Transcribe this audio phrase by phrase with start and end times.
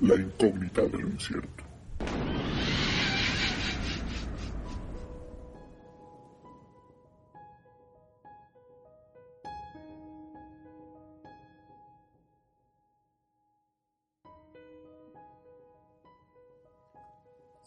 [0.00, 1.64] La incógnita del incierto.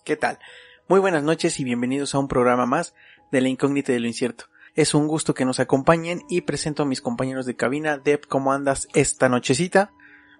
[0.03, 0.39] ¿Qué tal?
[0.87, 2.95] Muy buenas noches y bienvenidos a un programa más
[3.31, 4.45] de La incógnita de lo incierto.
[4.73, 7.97] Es un gusto que nos acompañen y presento a mis compañeros de cabina.
[7.97, 9.93] Deb, ¿cómo andas esta nochecita?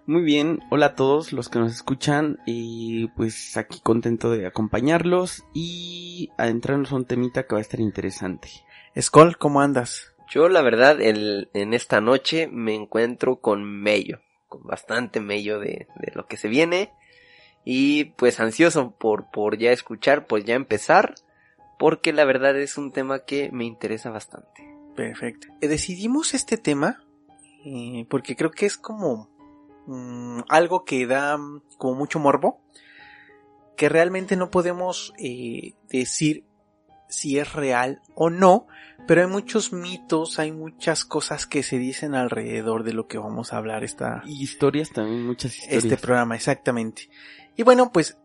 [0.04, 5.44] Muy bien, hola a todos los que nos escuchan y pues aquí contento de acompañarlos
[5.54, 8.48] y adentrarnos a un temita que va a estar interesante.
[9.00, 10.12] Skull, ¿cómo andas?
[10.28, 15.86] Yo la verdad el, en esta noche me encuentro con mello, con bastante mello de,
[15.94, 16.90] de lo que se viene
[17.64, 21.14] y pues ansioso por, por ya escuchar, pues ya empezar,
[21.78, 24.68] porque la verdad es un tema que me interesa bastante.
[24.96, 25.46] Perfecto.
[25.60, 27.04] Eh, decidimos este tema
[27.64, 29.28] eh, porque creo que es como
[29.86, 32.60] mm, algo que da mm, como mucho morbo,
[33.76, 36.44] que realmente no podemos eh, decir
[37.08, 38.66] si es real o no,
[39.06, 43.52] pero hay muchos mitos, hay muchas cosas que se dicen alrededor de lo que vamos
[43.52, 45.84] a hablar esta Y historias también, muchas historias.
[45.84, 47.10] este programa, exactamente.
[47.56, 48.16] Y bueno, pues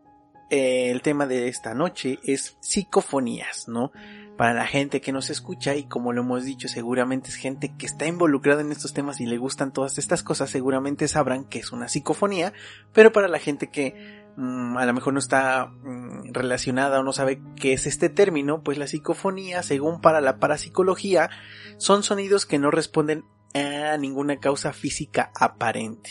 [0.50, 3.92] eh, el tema de esta noche es psicofonías, ¿no?
[4.38, 7.86] Para la gente que nos escucha y como lo hemos dicho, seguramente es gente que
[7.86, 11.72] está involucrada en estos temas y le gustan todas estas cosas, seguramente sabrán que es
[11.72, 12.52] una psicofonía,
[12.92, 17.12] pero para la gente que mm, a lo mejor no está mm, relacionada o no
[17.12, 21.30] sabe qué es este término, pues la psicofonía, según para la parapsicología,
[21.76, 23.24] son sonidos que no responden
[23.54, 26.10] a ninguna causa física aparente.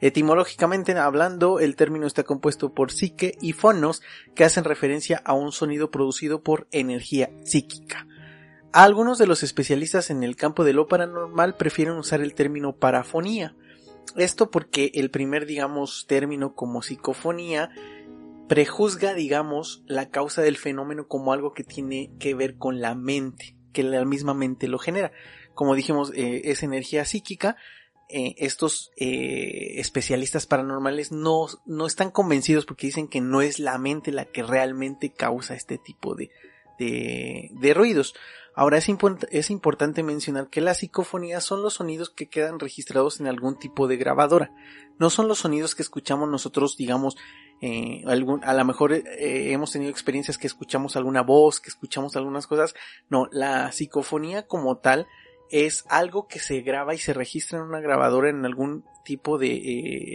[0.00, 4.02] Etimológicamente hablando, el término está compuesto por psique y fonos,
[4.34, 8.06] que hacen referencia a un sonido producido por energía psíquica.
[8.72, 13.56] Algunos de los especialistas en el campo de lo paranormal prefieren usar el término parafonía.
[14.16, 17.70] Esto porque el primer, digamos, término como psicofonía
[18.48, 23.56] prejuzga, digamos, la causa del fenómeno como algo que tiene que ver con la mente,
[23.72, 25.12] que la misma mente lo genera.
[25.54, 27.56] Como dijimos, eh, es energía psíquica,
[28.12, 33.78] eh, estos eh, especialistas paranormales no, no están convencidos porque dicen que no es la
[33.78, 36.30] mente la que realmente causa este tipo de,
[36.78, 38.14] de, de ruidos.
[38.54, 38.88] Ahora es,
[39.30, 43.86] es importante mencionar que las psicofonías son los sonidos que quedan registrados en algún tipo
[43.86, 44.52] de grabadora.
[44.98, 47.16] No son los sonidos que escuchamos nosotros, digamos,
[47.62, 52.46] eh, algún, a lo mejor hemos tenido experiencias que escuchamos alguna voz, que escuchamos algunas
[52.46, 52.74] cosas.
[53.08, 55.06] No, la psicofonía como tal
[55.50, 59.52] es algo que se graba y se registra en una grabadora en algún tipo de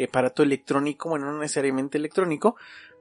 [0.02, 2.56] eh, aparato electrónico, bueno, no necesariamente electrónico,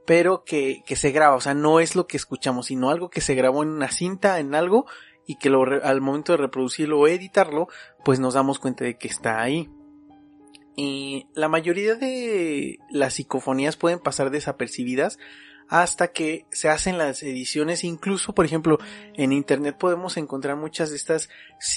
[0.06, 3.20] pero que, que se graba, o sea, no es lo que escuchamos, sino algo que
[3.20, 4.86] se grabó en una cinta, en algo,
[5.26, 7.68] y que lo, al momento de reproducirlo o editarlo,
[8.04, 9.70] pues nos damos cuenta de que está ahí.
[10.76, 15.18] Y la mayoría de las psicofonías pueden pasar desapercibidas
[15.68, 17.84] hasta que se hacen las ediciones.
[17.84, 18.78] Incluso, por ejemplo,
[19.14, 21.28] en internet podemos encontrar muchas de estas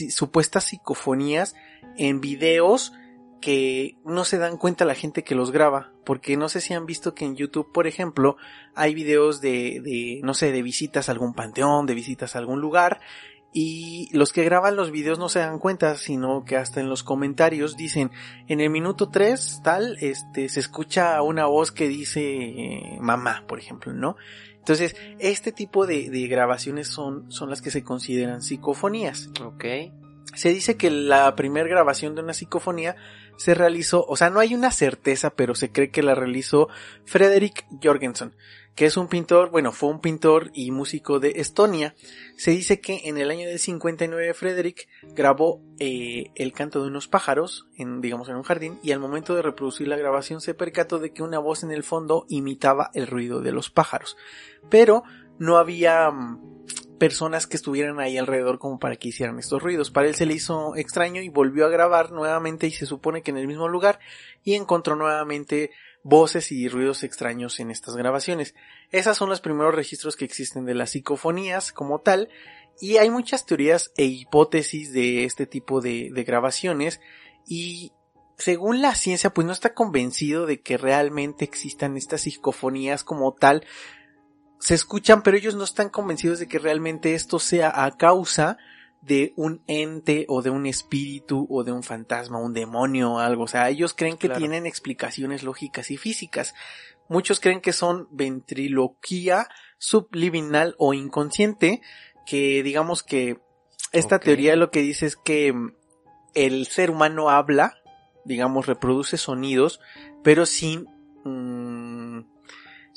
[0.09, 1.55] supuestas psicofonías
[1.97, 2.93] en videos
[3.41, 5.91] que no se dan cuenta la gente que los graba.
[6.05, 8.37] Porque no sé si han visto que en YouTube, por ejemplo,
[8.75, 12.61] hay videos de, de no sé, de visitas a algún panteón, de visitas a algún
[12.61, 12.99] lugar.
[13.53, 17.03] Y los que graban los videos no se dan cuenta, sino que hasta en los
[17.03, 18.11] comentarios dicen,
[18.47, 23.59] en el minuto 3, tal, este, se escucha una voz que dice eh, mamá, por
[23.59, 24.15] ejemplo, ¿no?
[24.57, 29.29] Entonces, este tipo de, de grabaciones son, son las que se consideran psicofonías.
[29.41, 29.63] Ok.
[30.35, 32.97] Se dice que la primera grabación de una psicofonía
[33.37, 36.67] se realizó, o sea, no hay una certeza, pero se cree que la realizó
[37.05, 38.35] Frederick Jorgensen,
[38.77, 41.95] que es un pintor, bueno, fue un pintor y músico de Estonia.
[42.37, 47.07] Se dice que en el año del 59 Frederick grabó eh, el canto de unos
[47.07, 50.99] pájaros, en, digamos, en un jardín, y al momento de reproducir la grabación se percató
[50.99, 54.15] de que una voz en el fondo imitaba el ruido de los pájaros.
[54.69, 55.01] Pero
[55.39, 56.57] no había mm,
[56.99, 59.89] personas que estuvieran ahí alrededor como para que hicieran estos ruidos.
[59.89, 63.31] Para él se le hizo extraño y volvió a grabar nuevamente y se supone que
[63.31, 63.97] en el mismo lugar
[64.43, 65.71] y encontró nuevamente
[66.07, 68.55] voces y ruidos extraños en estas grabaciones.
[68.91, 72.29] Esas son los primeros registros que existen de las psicofonías como tal
[72.79, 77.01] y hay muchas teorías e hipótesis de este tipo de, de grabaciones
[77.45, 77.91] y
[78.37, 83.65] según la ciencia pues no está convencido de que realmente existan estas psicofonías como tal
[84.59, 88.57] se escuchan, pero ellos no están convencidos de que realmente esto sea a causa
[89.01, 93.43] de un ente o de un espíritu o de un fantasma, un demonio o algo.
[93.43, 96.53] O sea, ellos creen que tienen explicaciones lógicas y físicas.
[97.07, 99.47] Muchos creen que son ventriloquía
[99.77, 101.81] subliminal o inconsciente,
[102.25, 103.39] que digamos que
[103.93, 105.73] esta teoría lo que dice es que mm,
[106.33, 107.75] el ser humano habla,
[108.25, 109.79] digamos, reproduce sonidos,
[110.23, 110.87] pero sin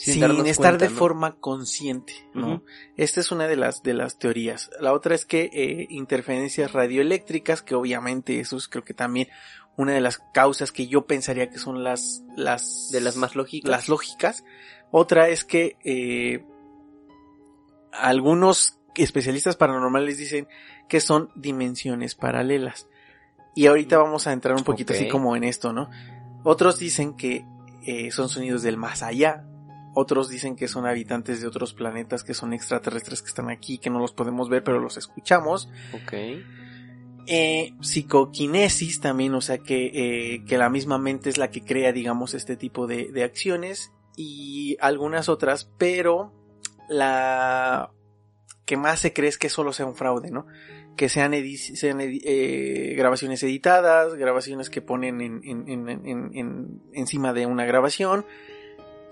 [0.00, 2.62] sin, estar de forma consciente, ¿no?
[2.96, 4.70] Esta es una de las, de las teorías.
[4.80, 9.28] La otra es que eh, interferencias radioeléctricas, que obviamente eso es creo que también
[9.76, 13.70] una de las causas que yo pensaría que son las, las, de las más lógicas.
[13.70, 14.42] Las lógicas.
[14.90, 16.46] Otra es que, eh,
[17.92, 20.48] algunos especialistas paranormales dicen
[20.88, 22.88] que son dimensiones paralelas.
[23.54, 25.90] Y ahorita vamos a entrar un poquito así como en esto, ¿no?
[26.42, 27.44] Otros dicen que
[27.84, 29.44] eh, son sonidos del más allá,
[29.94, 33.90] otros dicen que son habitantes de otros planetas, que son extraterrestres que están aquí, que
[33.90, 35.68] no los podemos ver, pero los escuchamos.
[35.92, 36.14] Ok.
[37.26, 39.90] Eh, psicoquinesis también, o sea que,
[40.34, 43.92] eh, que la misma mente es la que crea, digamos, este tipo de, de acciones
[44.16, 46.32] y algunas otras, pero
[46.88, 47.90] la
[48.66, 50.46] que más se cree es que solo sea un fraude, ¿no?
[50.96, 57.64] Que sean, sean eh, grabaciones editadas, grabaciones que ponen en, en, en, encima de una
[57.64, 58.26] grabación,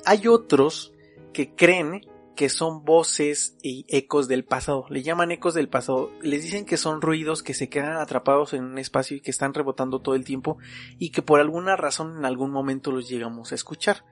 [0.04, 0.92] hay otros
[1.32, 2.02] que creen
[2.38, 4.86] que son voces y ecos del pasado.
[4.90, 6.12] Le llaman ecos del pasado.
[6.22, 9.54] Les dicen que son ruidos que se quedan atrapados en un espacio y que están
[9.54, 10.56] rebotando todo el tiempo
[11.00, 14.04] y que por alguna razón en algún momento los llegamos a escuchar,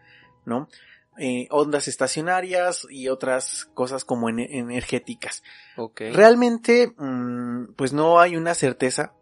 [0.45, 0.69] ¿no?
[1.19, 5.45] Eh, ondas estacionarias y otras cosas como energéticas.
[5.97, 9.15] Realmente, mm, pues no hay una certeza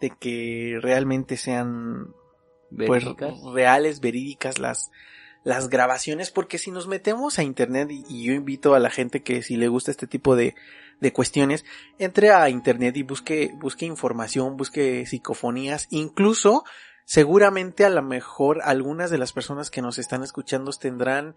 [0.00, 2.14] de que realmente sean
[2.68, 3.02] pues,
[3.54, 4.90] reales, verídicas las,
[5.46, 9.44] las grabaciones, porque si nos metemos a internet, y, yo invito a la gente que
[9.44, 10.56] si le gusta este tipo de,
[11.00, 11.64] de cuestiones,
[12.00, 16.64] entre a internet y busque, busque información, busque psicofonías, incluso
[17.04, 21.36] seguramente a lo mejor algunas de las personas que nos están escuchando tendrán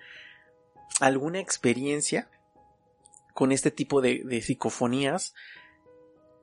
[0.99, 2.31] alguna experiencia
[3.35, 5.35] con este tipo de, de psicofonías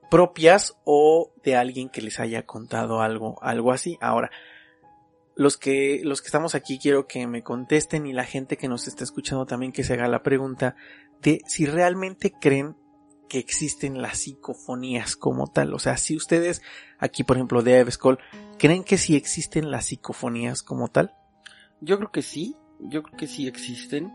[0.08, 3.98] propias o de alguien que les haya contado algo, algo así.
[4.00, 4.30] Ahora,
[5.36, 8.88] los que, los que estamos aquí quiero que me contesten y la gente que nos
[8.88, 10.76] está escuchando también que se haga la pregunta
[11.22, 12.74] de si realmente creen
[13.28, 15.74] que existen las psicofonías como tal.
[15.74, 16.62] O sea, si ustedes
[16.98, 18.18] aquí, por ejemplo, de Evescol,
[18.58, 21.14] ¿creen que sí existen las psicofonías como tal?
[21.80, 24.12] Yo creo que sí, yo creo que sí existen.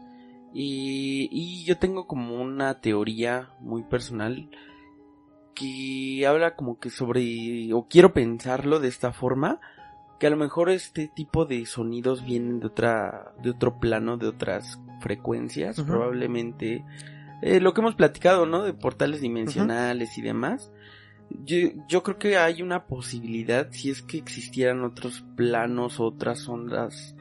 [0.54, 4.50] Y, y yo tengo como una teoría muy personal
[5.54, 9.60] que habla como que sobre, o quiero pensarlo de esta forma,
[10.22, 14.28] que a lo mejor este tipo de sonidos vienen de otra de otro plano de
[14.28, 16.86] otras frecuencias probablemente
[17.42, 20.72] eh, lo que hemos platicado no de portales dimensionales y demás.
[21.44, 21.58] Yo,
[21.88, 27.16] yo creo que hay una posibilidad si es que existieran otros planos otras ondas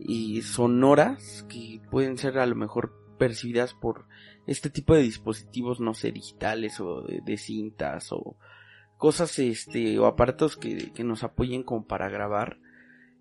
[0.00, 4.08] y sonoras que pueden ser a lo mejor percibidas por
[4.48, 8.36] este tipo de dispositivos no sé digitales o de cintas o
[9.00, 12.58] cosas este o aparatos que, que nos apoyen como para grabar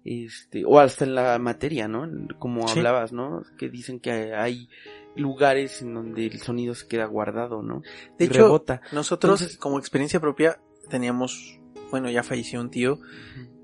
[0.03, 2.05] este o hasta en la materia no
[2.37, 4.67] como hablabas no que dicen que hay
[5.15, 7.81] lugares en donde el sonido se queda guardado no
[8.17, 10.59] de hecho nosotros como experiencia propia
[10.89, 12.99] teníamos bueno ya falleció un tío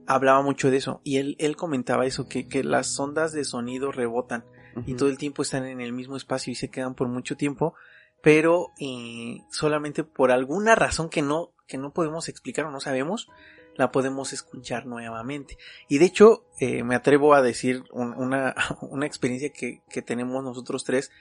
[0.08, 3.92] hablaba mucho de eso y él él comentaba eso que que las ondas de sonido
[3.92, 4.46] rebotan
[4.86, 7.76] y todo el tiempo están en el mismo espacio y se quedan por mucho tiempo
[8.22, 13.30] pero eh, solamente por alguna razón que no que no podemos explicar o no sabemos,
[13.76, 15.58] la podemos escuchar nuevamente.
[15.90, 20.84] Y de hecho, eh, me atrevo a decir una, una experiencia que, que tenemos nosotros
[20.84, 21.12] tres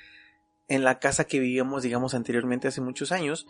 [0.68, 3.46] en la casa que vivíamos, digamos, anteriormente hace muchos años.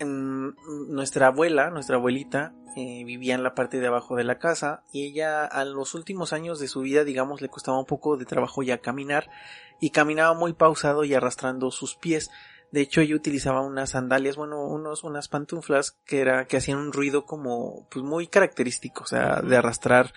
[0.00, 5.06] nuestra abuela, nuestra abuelita, eh, vivía en la parte de abajo de la casa y
[5.06, 8.64] ella a los últimos años de su vida, digamos, le costaba un poco de trabajo
[8.64, 9.30] ya caminar
[9.80, 12.30] y caminaba muy pausado y arrastrando sus pies.
[12.74, 16.92] De hecho, ella utilizaba unas sandalias, bueno, unos, unas pantuflas que era, que hacían un
[16.92, 20.12] ruido como, pues muy característico, o sea, de arrastrar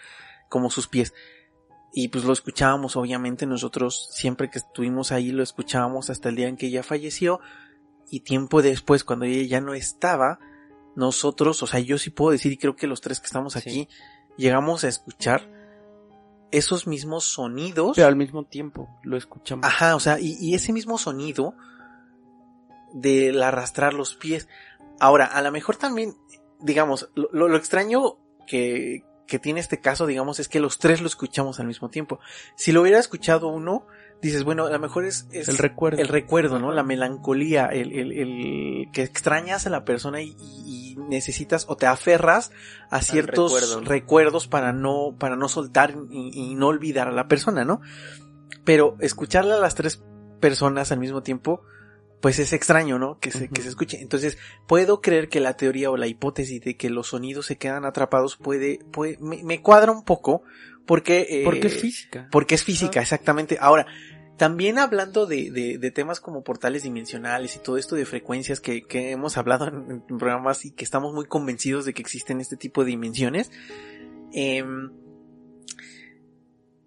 [0.50, 1.14] como sus pies.
[1.94, 6.48] Y pues lo escuchábamos, obviamente, nosotros siempre que estuvimos ahí lo escuchábamos hasta el día
[6.48, 7.42] en que ella falleció.
[8.10, 10.40] Y tiempo después, cuando ella ya no estaba,
[10.96, 13.88] nosotros, o sea, yo sí puedo decir, y creo que los tres que estamos aquí,
[14.36, 15.48] llegamos a escuchar
[16.50, 17.98] esos mismos sonidos.
[17.98, 19.64] Pero al mismo tiempo lo escuchamos.
[19.64, 21.54] Ajá, o sea, y, y ese mismo sonido
[22.94, 24.48] del arrastrar los pies.
[25.00, 26.16] Ahora, a lo mejor también,
[26.60, 28.18] digamos, lo, lo, extraño
[28.48, 32.20] que, que tiene este caso, digamos, es que los tres lo escuchamos al mismo tiempo.
[32.56, 33.86] Si lo hubiera escuchado uno,
[34.22, 36.02] dices, bueno, a lo mejor es, es el recuerdo.
[36.02, 36.72] el recuerdo, ¿no?
[36.72, 41.86] La melancolía, el, el, el que extrañas a la persona y, y, necesitas o te
[41.86, 42.52] aferras
[42.90, 43.88] a ciertos recuerdo, ¿no?
[43.88, 47.82] recuerdos para no, para no soltar y, y, no olvidar a la persona, ¿no?
[48.64, 50.04] Pero escucharla a las tres
[50.40, 51.62] personas al mismo tiempo,
[52.22, 53.20] pues es extraño, ¿no?
[53.20, 53.54] Que se, uh -huh.
[53.54, 54.02] que se escuche.
[54.02, 57.86] Entonces, puedo creer que la teoría o la hipótesis de que los sonidos se quedan
[57.86, 60.44] atrapados puede, puede, me, me cuadra un poco,
[60.86, 62.28] porque, eh, porque es física.
[62.32, 63.58] Porque es física, exactamente.
[63.60, 63.86] Ahora,
[64.38, 68.84] también hablando de, de, de, temas como portales dimensionales y todo esto de frecuencias que,
[68.84, 72.56] que hemos hablado en, en, programas y que estamos muy convencidos de que existen este
[72.56, 73.52] tipo de dimensiones,
[74.34, 74.64] eh,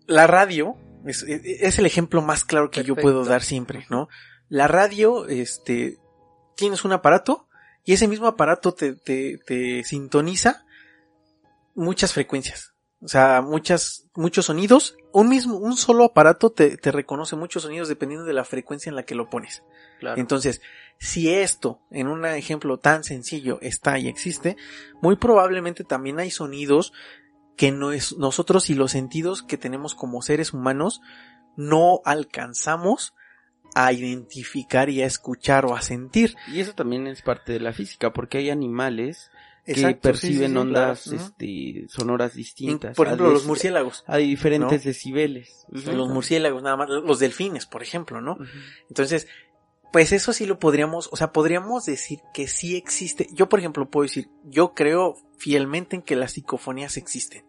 [0.06, 2.96] la radio es, es, el ejemplo más claro que Perfecto.
[2.96, 4.08] yo puedo dar siempre, ¿no?
[4.50, 5.99] La radio, este,
[6.57, 7.49] tienes un aparato
[7.85, 10.66] y ese mismo aparato te, te, te sintoniza
[11.75, 12.75] muchas frecuencias.
[13.02, 14.97] O sea, muchas, muchos sonidos.
[15.12, 18.97] Un mismo, un solo aparato te, te reconoce muchos sonidos dependiendo de la frecuencia en
[18.97, 19.62] la que lo pones.
[20.00, 20.21] Claro.
[20.21, 20.61] Entonces,
[20.99, 24.57] si esto, en un ejemplo tan sencillo, está y existe,
[25.00, 26.92] muy probablemente también hay sonidos
[27.57, 31.00] que no es, nosotros y los sentidos que tenemos como seres humanos
[31.57, 33.14] no alcanzamos
[33.75, 36.35] a identificar y a escuchar o a sentir.
[36.49, 39.31] Y eso también es parte de la física, porque hay animales
[39.67, 41.23] Exacto, que perciben sí, sí, ondas claro.
[41.23, 42.97] este, sonoras distintas.
[42.97, 44.05] Por ejemplo, los murciélagos.
[44.07, 44.89] Hay diferentes ¿no?
[44.89, 45.67] decibeles.
[45.71, 46.89] Los murciélagos, nada más.
[46.89, 48.33] Los delfines, por ejemplo, ¿no?
[48.33, 48.65] Uh -huh.
[48.89, 49.29] Entonces,
[49.93, 53.29] pues eso sí lo podríamos, o sea, podríamos decir que sí existe.
[53.33, 57.45] Yo, por ejemplo, puedo decir, yo creo fielmente en que las psicofonías existen.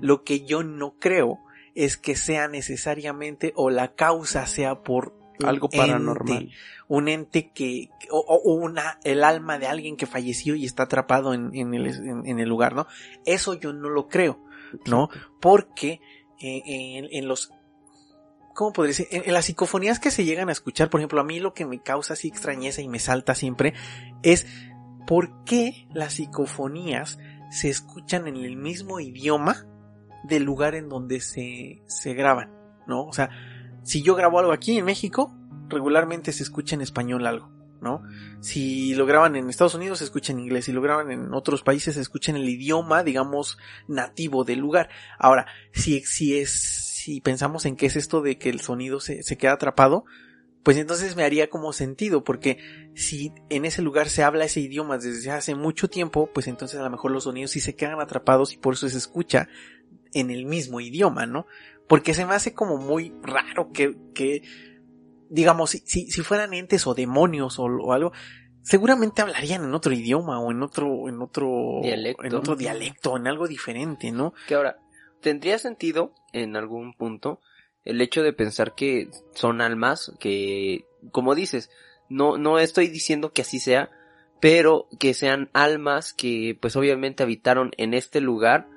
[0.00, 1.40] Lo que yo no creo
[1.74, 5.12] es que sea necesariamente o la causa sea por
[5.44, 6.42] algo paranormal.
[6.42, 6.54] Ente,
[6.88, 11.34] un ente que, o, o, una, el alma de alguien que falleció y está atrapado
[11.34, 12.86] en, en, el, en, en el, lugar, ¿no?
[13.24, 14.40] Eso yo no lo creo,
[14.86, 15.08] ¿no?
[15.40, 16.00] Porque
[16.40, 17.50] eh, en, los,
[18.54, 19.08] ¿cómo podría decir?
[19.10, 21.66] En, en, las psicofonías que se llegan a escuchar, por ejemplo, a mí lo que
[21.66, 23.74] me causa así extrañeza y me salta siempre
[24.22, 24.46] es
[25.06, 27.18] por qué las psicofonías
[27.50, 29.66] se escuchan en el mismo idioma
[30.24, 32.50] del lugar en donde se, se graban,
[32.86, 33.04] ¿no?
[33.04, 33.30] O sea,
[33.86, 35.32] si yo grabo algo aquí en México,
[35.68, 37.48] regularmente se escucha en español algo,
[37.80, 38.02] ¿no?
[38.40, 40.64] Si lo graban en Estados Unidos, se escucha en inglés.
[40.64, 44.88] Si lo graban en otros países, se escucha en el idioma, digamos, nativo del lugar.
[45.20, 49.22] Ahora, si, si es, si pensamos en qué es esto de que el sonido se,
[49.22, 50.04] se queda atrapado,
[50.64, 52.58] pues entonces me haría como sentido, porque
[52.96, 56.82] si en ese lugar se habla ese idioma desde hace mucho tiempo, pues entonces a
[56.82, 59.48] lo mejor los sonidos sí se quedan atrapados y por eso se escucha
[60.12, 61.46] en el mismo idioma, ¿no?
[61.88, 64.42] Porque se me hace como muy raro que, que
[65.28, 68.12] digamos, si, si, si fueran entes o demonios o, o, algo,
[68.62, 72.24] seguramente hablarían en otro idioma o en otro, en otro, dialecto.
[72.24, 74.34] en otro dialecto, en algo diferente, ¿no?
[74.48, 74.78] Que ahora,
[75.20, 77.40] tendría sentido en algún punto
[77.84, 81.70] el hecho de pensar que son almas que, como dices,
[82.08, 83.90] no, no estoy diciendo que así sea,
[84.40, 88.68] pero que sean almas que pues obviamente habitaron en este lugar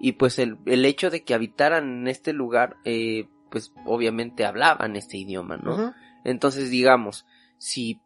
[0.00, 4.96] y pues el, el hecho de que habitaran en este lugar, eh, pues obviamente hablaban
[4.96, 5.74] este idioma, ¿no?
[5.74, 5.94] Uh -huh.
[6.24, 7.26] Entonces digamos,
[7.58, 8.00] si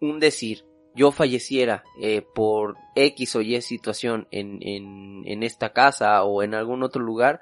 [0.00, 6.22] un decir, yo falleciera eh, por X o Y situación en, en, en esta casa
[6.22, 7.40] o en algún otro lugar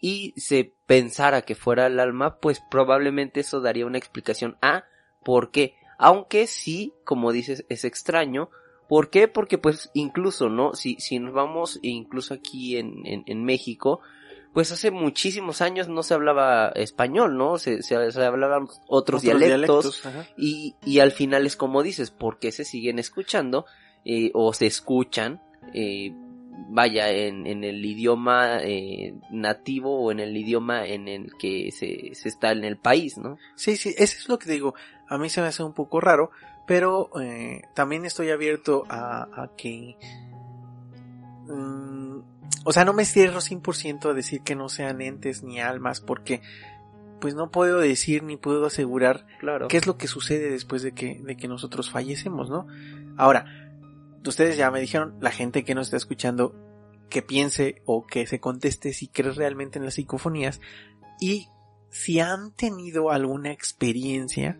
[0.00, 4.84] y se pensara que fuera el alma, pues probablemente eso daría una explicación a
[5.24, 5.74] por qué.
[5.96, 8.50] Aunque sí, como dices, es extraño,
[8.88, 9.28] ¿Por qué?
[9.28, 10.74] Porque pues incluso, ¿no?
[10.74, 14.00] Si, si nos vamos incluso aquí en, en, en México,
[14.52, 17.58] pues hace muchísimos años no se hablaba español, ¿no?
[17.58, 22.10] Se, se, se hablaban otros, otros dialectos, dialectos y, y al final es como dices,
[22.10, 23.64] ¿por qué se siguen escuchando
[24.04, 25.40] eh, o se escuchan
[25.72, 26.12] eh,
[26.68, 32.14] vaya, en, en el idioma eh, nativo o en el idioma en el que se,
[32.14, 33.38] se está en el país, ¿no?
[33.56, 34.74] Sí, sí, eso es lo que digo.
[35.08, 36.30] A mí se me hace un poco raro,
[36.66, 39.96] pero eh, también estoy abierto a, a que...
[41.46, 42.18] mm,
[42.64, 46.40] o sea, no me cierro 100% a decir que no sean entes ni almas, porque
[47.20, 49.68] pues no puedo decir ni puedo asegurar Claro.
[49.68, 52.66] qué es lo que sucede después de que, de que nosotros fallecemos, ¿no?
[53.16, 53.46] Ahora,
[54.26, 56.54] ustedes ya me dijeron, la gente que nos está escuchando,
[57.08, 60.60] que piense o que se conteste si cree realmente en las psicofonías
[61.20, 61.48] y
[61.90, 64.58] si han tenido alguna experiencia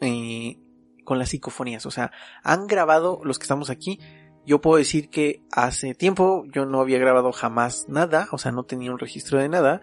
[0.00, 0.58] eh,
[1.08, 2.12] con las psicofonías, o sea,
[2.42, 3.98] han grabado los que estamos aquí.
[4.44, 8.64] Yo puedo decir que hace tiempo yo no había grabado jamás nada, o sea, no
[8.64, 9.80] tenía un registro de nada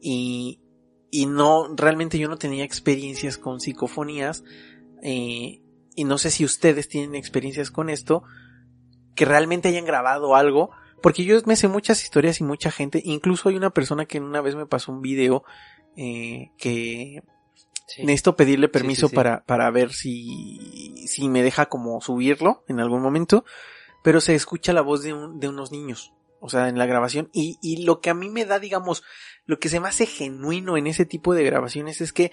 [0.00, 0.62] y,
[1.10, 4.42] y no, realmente yo no tenía experiencias con psicofonías
[5.02, 5.60] eh,
[5.94, 8.22] y no sé si ustedes tienen experiencias con esto,
[9.14, 10.70] que realmente hayan grabado algo,
[11.02, 14.40] porque yo me sé muchas historias y mucha gente, incluso hay una persona que una
[14.40, 15.44] vez me pasó un video
[15.94, 17.22] eh, que
[17.86, 18.02] Sí.
[18.02, 19.16] necesito pedirle permiso sí, sí.
[19.16, 23.44] para, para ver si, si me deja como subirlo en algún momento,
[24.02, 27.28] pero se escucha la voz de, un- de unos niños, o sea, en la grabación,
[27.32, 29.02] y, y lo que a mí me da, digamos,
[29.46, 32.32] lo que se me hace genuino en ese tipo de grabaciones es que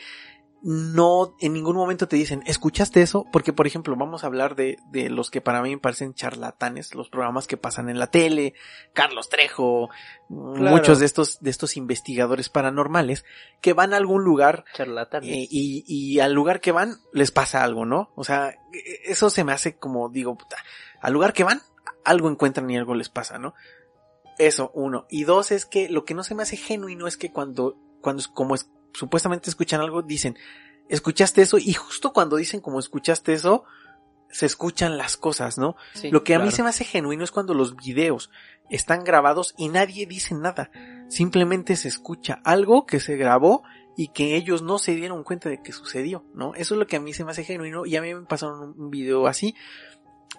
[0.63, 3.25] no en ningún momento te dicen, ¿escuchaste eso?
[3.32, 6.94] Porque, por ejemplo, vamos a hablar de, de los que para mí me parecen charlatanes,
[6.94, 8.53] los programas que pasan en la tele,
[8.94, 9.89] Carlos Trejo,
[10.30, 13.25] muchos de estos, de estos investigadores paranormales,
[13.62, 15.30] que van a algún lugar Charlatanes.
[15.30, 18.12] eh, y, y al lugar que van les pasa algo, ¿no?
[18.15, 20.58] O sea, e- eso se me hace como, digo, puta,
[21.01, 21.62] al lugar que van,
[22.06, 23.53] algo encuentran y algo les pasa, ¿no?
[24.38, 25.06] Eso, uno.
[25.10, 28.22] Y dos, es que lo que no se me hace genuino es que cuando, cuando
[28.22, 30.38] es- como es, supuestamente escuchan algo, dicen,
[30.89, 33.63] escuchaste eso, y justo cuando dicen como escuchaste eso,
[34.29, 35.75] se escuchan las cosas, ¿no?
[35.93, 38.29] Sí, Lo que a mí se me hace genuino es cuando los videos
[38.69, 40.71] están grabados y nadie dice nada.
[41.10, 43.63] Simplemente se escucha algo que se grabó
[43.98, 46.55] y que ellos no se dieron cuenta de que sucedió, ¿no?
[46.55, 48.74] Eso es lo que a mí se me hace genuino y a mí me pasaron
[48.77, 49.55] un video así.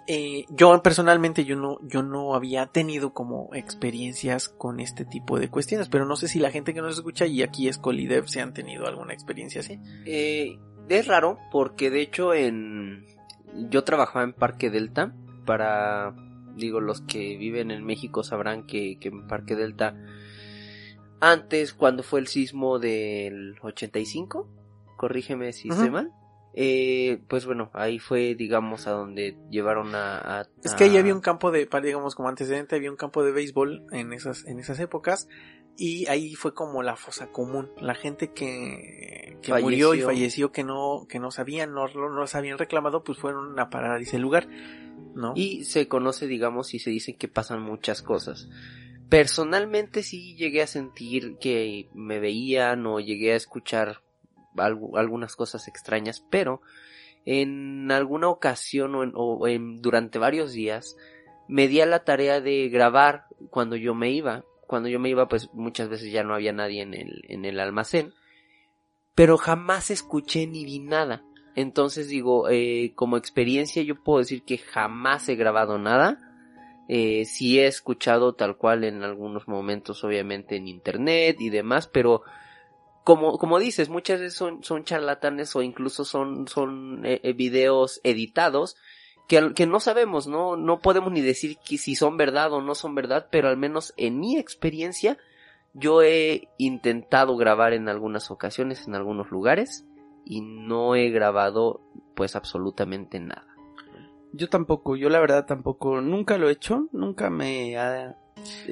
[0.07, 5.49] Eh, yo personalmente yo no, yo no había tenido como experiencias con este tipo de
[5.49, 8.41] cuestiones, pero no sé si la gente que nos escucha y aquí es Colidev se
[8.41, 9.79] han tenido alguna experiencia así.
[10.05, 10.57] Eh,
[10.89, 13.05] es raro porque de hecho en
[13.69, 15.13] yo trabajaba en Parque Delta
[15.45, 16.13] para
[16.55, 19.95] digo los que viven en México sabrán que, que en Parque Delta
[21.21, 24.47] antes cuando fue el sismo del 85
[24.97, 25.93] corrígeme si estoy Ujú.
[25.93, 26.11] mal
[26.55, 31.13] eh, pues bueno ahí fue digamos a donde llevaron a, a- Es que ahí había
[31.15, 34.59] un campo de, para, digamos como antecedente, había un campo de béisbol en esas, en
[34.59, 35.27] esas épocas
[35.75, 37.71] y ahí fue como la fosa común.
[37.81, 40.05] La gente que, que murió y Falleció.
[40.05, 43.97] falleció que no, que no sabían, no, no los habían reclamado, pues fueron a parar
[43.97, 44.47] a ese lugar,
[45.15, 45.33] ¿no?
[45.35, 48.47] Y se conoce, digamos, y se dice que pasan muchas cosas.
[49.09, 54.02] Personalmente sí llegué a sentir que me veían o llegué a escuchar
[54.55, 56.61] algu- algunas cosas extrañas, pero
[57.25, 60.95] en alguna ocasión o, en- o en- durante varios días
[61.47, 64.43] me di a la tarea de grabar cuando yo me iba.
[64.67, 67.59] Cuando yo me iba, pues muchas veces ya no había nadie en el, en el
[67.59, 68.13] almacén.
[69.15, 71.23] Pero jamás escuché ni vi nada.
[71.55, 76.17] Entonces digo, eh, como experiencia yo puedo decir que jamás he grabado nada.
[76.89, 82.23] Eh, sí he escuchado tal cual en algunos momentos, obviamente en internet y demás, pero
[83.03, 87.99] como, como dices, muchas veces son, son charlatanes o incluso son, son eh, eh, videos
[88.03, 88.77] editados
[89.27, 90.55] que, que no sabemos, ¿no?
[90.57, 93.93] No podemos ni decir que si son verdad o no son verdad, pero al menos
[93.97, 95.17] en mi experiencia
[95.73, 99.85] yo he intentado grabar en algunas ocasiones, en algunos lugares,
[100.25, 101.81] y no he grabado
[102.15, 103.47] pues absolutamente nada.
[104.31, 108.15] Yo tampoco, yo la verdad tampoco, nunca lo he hecho, nunca me ha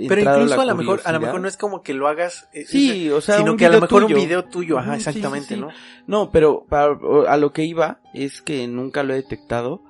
[0.07, 2.65] Pero incluso a lo mejor, a lo mejor no es como que lo hagas, eh,
[2.65, 4.15] Sí, o sea, sino un que a lo mejor tuyo.
[4.17, 5.59] un video tuyo, ajá, Ujú, sí, sí, exactamente, sí.
[5.61, 5.69] ¿no?
[6.07, 6.97] No, pero para-
[7.27, 9.81] a lo que iba es que nunca lo he detectado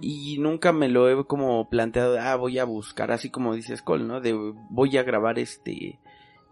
[0.00, 4.04] y nunca me lo he como planteado, ah, voy a buscar, así como dices Cole,
[4.04, 4.20] ¿no?
[4.20, 4.32] De
[4.70, 5.98] voy a grabar este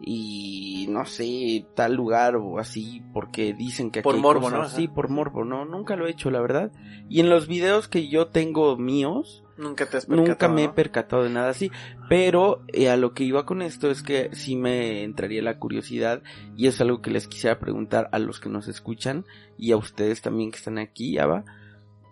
[0.03, 4.59] y no sé, tal lugar o así porque dicen que aquí Por morbo, cosas.
[4.59, 4.65] ¿no?
[4.65, 4.77] Ajá.
[4.77, 6.73] Sí, por morbo, no, nunca lo he hecho, la verdad.
[7.09, 10.69] Y en los videos que yo tengo míos, Nunca te has Nunca percatado, me he
[10.71, 11.71] percatado de nada así,
[12.09, 16.23] pero eh, a lo que iba con esto es que sí me entraría la curiosidad
[16.57, 19.27] y es algo que les quisiera preguntar a los que nos escuchan
[19.59, 21.45] y a ustedes también que están aquí, Ava,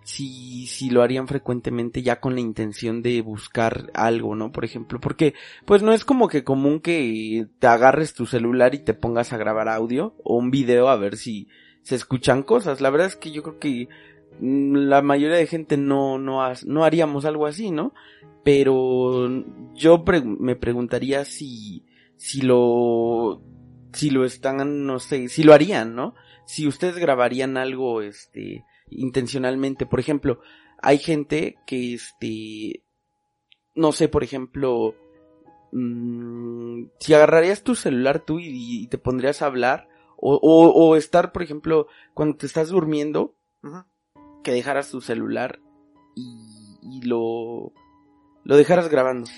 [0.04, 4.52] si, si lo harían frecuentemente ya con la intención de buscar algo, ¿no?
[4.52, 5.32] Por ejemplo, porque
[5.64, 9.38] pues no es como que común que te agarres tu celular y te pongas a
[9.38, 11.48] grabar audio o un video a ver si
[11.82, 12.82] se escuchan cosas.
[12.82, 13.88] La verdad es que yo creo que
[14.40, 17.92] la mayoría de gente no, no, no haríamos algo así, ¿no?
[18.44, 19.28] Pero
[19.74, 21.84] yo me preguntaría si,
[22.16, 23.42] si lo,
[23.92, 26.14] si lo están, no sé, si lo harían, ¿no?
[26.46, 30.40] Si ustedes grabarían algo, este, intencionalmente, por ejemplo,
[30.80, 32.82] hay gente que, este,
[33.74, 34.94] no sé, por ejemplo,
[35.72, 39.88] mm, si agarrarías tu celular tú y, te pondrías a hablar,
[40.20, 43.36] o, estar, por ejemplo, cuando te estás durmiendo.
[44.48, 45.60] Que dejaras tu celular
[46.16, 47.70] y, y lo,
[48.44, 49.28] lo dejaras grabando.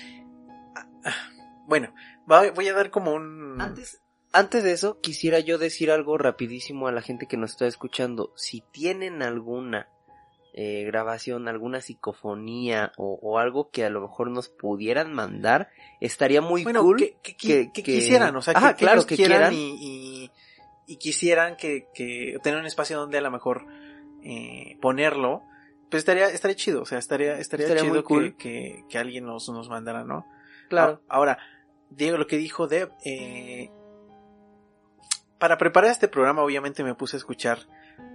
[1.67, 1.93] Bueno,
[2.25, 3.59] voy a dar como un...
[3.59, 7.67] Antes, antes de eso, quisiera yo decir algo rapidísimo a la gente que nos está
[7.67, 8.31] escuchando.
[8.37, 9.89] Si tienen alguna
[10.53, 15.67] eh, grabación, alguna psicofonía o, o algo que a lo mejor nos pudieran mandar,
[15.99, 16.95] estaría muy bueno, cool.
[16.97, 19.53] que, que, que- que que- quisieran, o sea, Ajá, que, claro, que quieran quieran.
[19.53, 20.31] y, y,
[20.87, 23.65] y quisieran que, que tener un espacio donde a lo mejor
[24.23, 25.43] eh, ponerlo,
[25.89, 28.35] pues estaría, estaría chido, o sea, estaría, estaría, Estaría chido muy cool.
[28.37, 30.25] que, que, que alguien nos, nos mandara, ¿no?
[30.69, 31.01] Claro.
[31.09, 31.37] A- Ahora,
[31.89, 33.69] Diego, lo que dijo Deb, eh,
[35.37, 37.59] para preparar este programa obviamente me puse a escuchar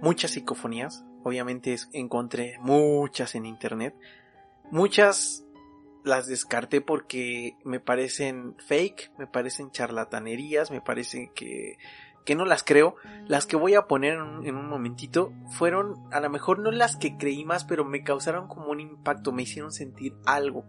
[0.01, 3.93] muchas psicofonías, obviamente encontré muchas en internet,
[4.71, 5.43] muchas
[6.03, 11.77] las descarté porque me parecen fake, me parecen charlatanerías, me parece que,
[12.27, 12.97] que no las creo.
[13.25, 16.71] Las que voy a poner en un, en un momentito fueron a lo mejor no
[16.71, 20.65] las que creí más, pero me causaron como un impacto, me hicieron sentir algo,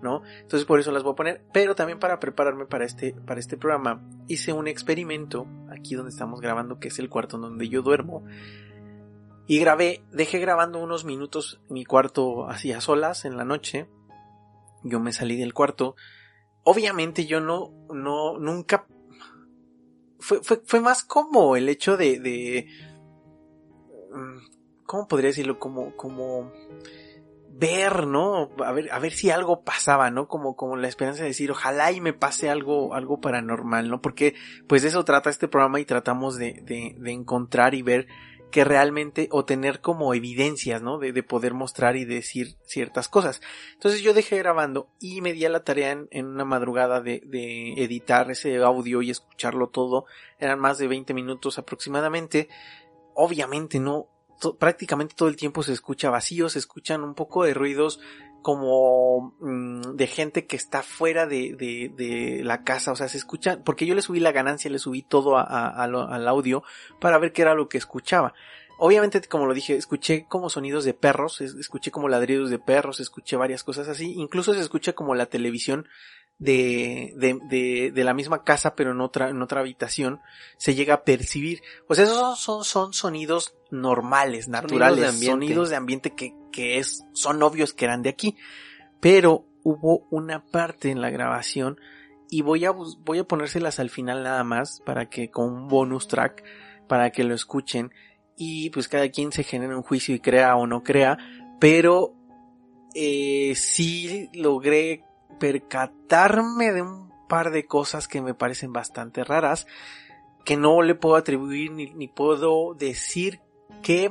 [0.00, 0.22] ¿no?
[0.40, 3.58] Entonces por eso las voy a poner, pero también para prepararme para este, para este
[3.58, 8.24] programa hice un experimento aquí donde estamos grabando, que es el cuarto donde yo duermo.
[9.46, 13.86] Y grabé, dejé grabando unos minutos mi cuarto así a solas en la noche.
[14.82, 15.94] Yo me salí del cuarto.
[16.62, 18.86] Obviamente yo no, no, nunca.
[20.22, 22.66] Fue, fue, fue más como el hecho de, de.
[24.12, 25.58] mm, ¿Cómo podría decirlo?
[25.58, 26.52] Como, como
[27.48, 28.50] ver, ¿no?
[28.64, 30.28] A ver, a ver si algo pasaba, ¿no?
[30.28, 34.00] Como, como la esperanza de decir, ojalá y me pase algo, algo paranormal, ¿no?
[34.00, 34.34] Porque,
[34.66, 38.06] pues de eso trata este programa y tratamos de, de, de encontrar y ver
[38.52, 40.98] que realmente, o tener como evidencias, ¿no?
[40.98, 43.42] De, de poder mostrar y decir ciertas cosas.
[43.72, 47.22] Entonces yo dejé grabando y me di a la tarea en, una madrugada de,
[47.76, 50.04] editar ese audio y escucharlo todo.
[50.38, 52.48] Eran más de 20 minutos aproximadamente.
[53.14, 54.06] Obviamente no,
[54.58, 57.98] prácticamente todo el tiempo se escucha vacío, se escuchan un poco de ruidos
[58.42, 63.16] como mm, de gente que está fuera de, de, de la casa, o sea, se
[63.18, 66.62] escucha, porque yo le subí la ganancia, le subí todo al audio
[67.00, 68.34] para ver qué era lo que escuchaba.
[68.78, 72.98] Obviamente, como lo dije, escuché como sonidos de perros, es- escuché como ladridos de perros,
[72.98, 75.86] escuché varias cosas así, incluso se escucha como la televisión
[76.42, 80.20] de, de, de, de la misma casa, pero en otra, en otra habitación,
[80.56, 81.62] se llega a percibir.
[81.88, 85.30] O sea, esos son, son, son sonidos normales, naturales, de ambiente.
[85.30, 88.36] sonidos de ambiente que, que es, son obvios que eran de aquí.
[89.00, 91.78] Pero hubo una parte en la grabación
[92.28, 96.08] y voy a, voy a ponérselas al final nada más para que con un bonus
[96.08, 96.42] track
[96.88, 97.92] para que lo escuchen
[98.36, 101.18] y pues cada quien se genere un juicio y crea o no crea,
[101.60, 102.14] pero
[102.94, 105.04] eh, sí logré
[105.38, 109.66] percatarme de un par de cosas que me parecen bastante raras,
[110.44, 113.40] que no le puedo atribuir ni, puedo decir
[113.82, 114.10] que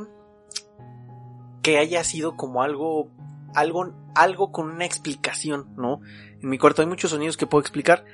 [1.62, 3.10] que haya sido como algo
[3.54, 6.02] algo algo con una explicación, ¿no?
[6.42, 8.06] En mi cuarto hay muchos sonidos que puedo explicar.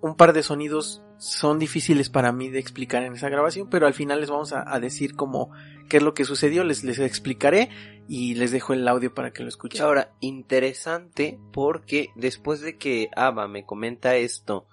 [0.00, 3.94] Un par de sonidos son difíciles para mí de explicar en esa grabación, pero al
[3.94, 5.50] final les vamos a, decir como
[5.88, 7.68] qué es lo que sucedió, les, les explicaré
[8.08, 9.82] y les dejo el audio para que lo escuchen.
[9.82, 14.66] Ahora, interesante porque después de que Ava me comenta esto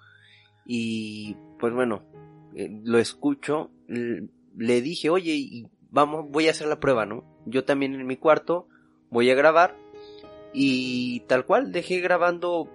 [0.64, 2.02] y pues bueno,
[2.54, 7.24] eh, lo escucho, le dije, oye, y vamos, voy a hacer la prueba, ¿no?
[7.44, 8.68] Yo también en mi cuarto
[9.10, 9.76] voy a grabar
[10.52, 12.70] y tal cual dejé grabando,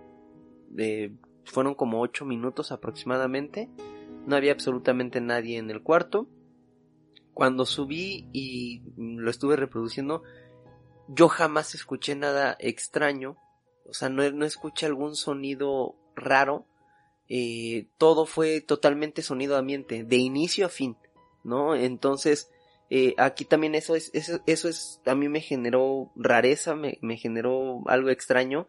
[0.78, 1.12] eh,
[1.52, 3.70] fueron como ocho minutos aproximadamente,
[4.26, 6.28] no había absolutamente nadie en el cuarto.
[7.34, 10.24] Cuando subí y lo estuve reproduciendo,
[11.08, 13.38] yo jamás escuché nada extraño,
[13.86, 16.66] o sea, no, no escuché algún sonido raro,
[17.30, 20.98] eh, todo fue totalmente sonido ambiente, de inicio a fin,
[21.44, 21.76] ¿no?
[21.76, 22.50] Entonces,
[22.90, 27.18] eh, aquí también eso es, eso, eso es, a mí me generó rareza, me, me
[27.18, 28.68] generó algo extraño,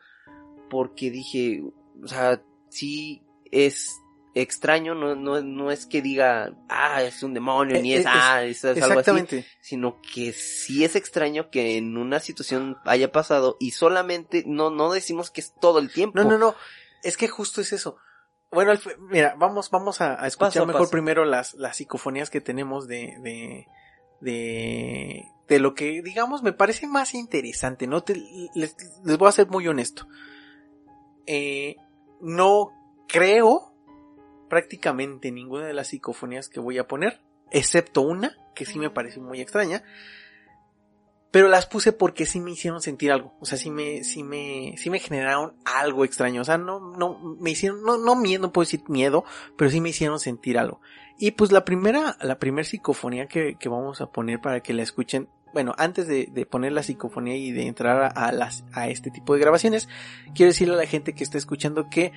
[0.70, 1.62] porque dije,
[2.02, 3.98] o sea, sí es
[4.34, 8.08] extraño, no, no, no es que diga, ah, es un demonio, ni Eh, es, eh,
[8.08, 9.10] ah, es algo así
[9.60, 14.90] sino que sí es extraño que en una situación haya pasado y solamente no no
[14.90, 16.18] decimos que es todo el tiempo.
[16.18, 16.54] No, no, no.
[17.02, 17.98] Es que justo es eso.
[18.50, 18.72] Bueno,
[19.10, 20.90] mira, vamos, vamos a, a escuchar Paso mejor paso.
[20.92, 23.66] primero las, las psicofonías que tenemos de, de,
[24.20, 28.02] de, de lo que, digamos, me parece más interesante, ¿no?
[28.02, 28.14] Te-
[28.54, 30.06] les, les voy a ser muy honesto.
[31.26, 31.76] Eh,
[32.22, 32.72] no
[33.08, 33.74] creo
[34.48, 39.20] prácticamente ninguna de las psicofonías que voy a poner, excepto una, que sí me parece
[39.20, 39.82] muy extraña,
[41.30, 44.74] pero las puse porque sí me hicieron sentir algo, o sea, sí me, sí me,
[44.76, 48.52] sí me generaron algo extraño, o sea, no, no, me hicieron, no, no miedo, no
[48.52, 49.24] puedo decir miedo,
[49.56, 50.80] pero sí me hicieron sentir algo.
[51.18, 54.82] Y pues la primera, la primera psicofonía que, que vamos a poner para que la
[54.82, 58.88] escuchen, bueno, antes de, de poner la psicofonía y de entrar a, a las, a
[58.88, 59.88] este tipo de grabaciones,
[60.34, 62.12] quiero decirle a la gente que está escuchando que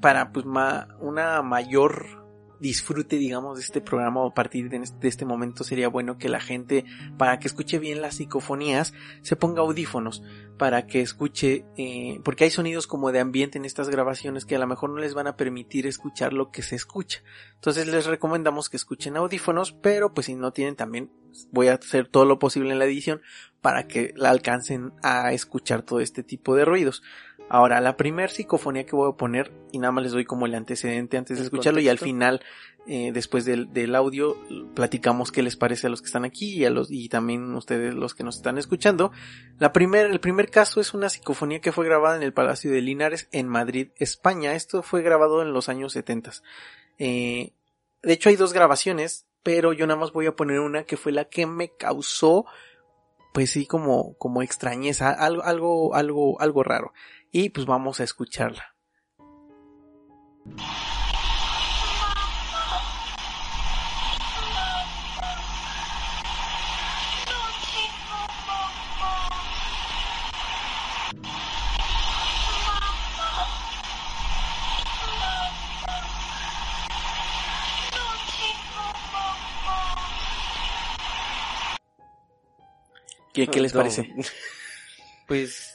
[0.00, 2.23] para pues ma- una mayor
[2.64, 6.16] disfrute digamos de este programa o a partir de este, de este momento sería bueno
[6.16, 6.86] que la gente
[7.18, 10.22] para que escuche bien las psicofonías se ponga audífonos
[10.56, 14.58] para que escuche eh, porque hay sonidos como de ambiente en estas grabaciones que a
[14.58, 17.22] lo mejor no les van a permitir escuchar lo que se escucha.
[17.56, 21.10] Entonces les recomendamos que escuchen audífonos pero pues si no tienen también
[21.50, 23.20] voy a hacer todo lo posible en la edición
[23.60, 27.02] para que la alcancen a escuchar todo este tipo de ruidos
[27.48, 30.54] Ahora, la primer psicofonía que voy a poner, y nada más les doy como el
[30.54, 32.40] antecedente antes de escucharlo, y al final,
[32.86, 34.36] eh, después del, del audio,
[34.74, 37.94] platicamos qué les parece a los que están aquí y a los, y también ustedes
[37.94, 39.12] los que nos están escuchando.
[39.58, 42.80] La primer, el primer caso es una psicofonía que fue grabada en el Palacio de
[42.80, 44.54] Linares en Madrid, España.
[44.54, 46.32] Esto fue grabado en los años 70.
[46.98, 47.52] Eh,
[48.02, 51.12] de hecho hay dos grabaciones, pero yo nada más voy a poner una que fue
[51.12, 52.46] la que me causó,
[53.32, 56.92] pues sí, como, como extrañeza, algo, algo, algo, algo raro.
[57.36, 58.76] Y pues vamos a escucharla.
[83.32, 83.80] ¿Qué, qué les No.
[83.80, 84.14] parece?
[85.26, 85.73] Pues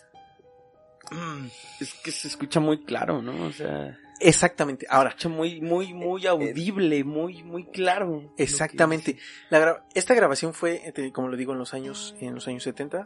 [1.80, 3.46] es que se escucha muy claro, ¿no?
[3.48, 4.86] O sea, Exactamente.
[4.90, 8.34] Ahora, escucha muy, muy, muy audible, muy, muy claro.
[8.38, 9.14] Exactamente.
[9.14, 9.26] dice.
[9.50, 12.64] La gra- esta grabación fue, eh, como lo digo, en los años, en los años
[12.64, 13.06] 70.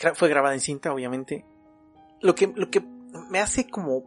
[0.00, 1.44] Gra- Fue grabada en cinta, obviamente.
[2.20, 2.82] Lo que, lo que
[3.30, 4.04] me hace como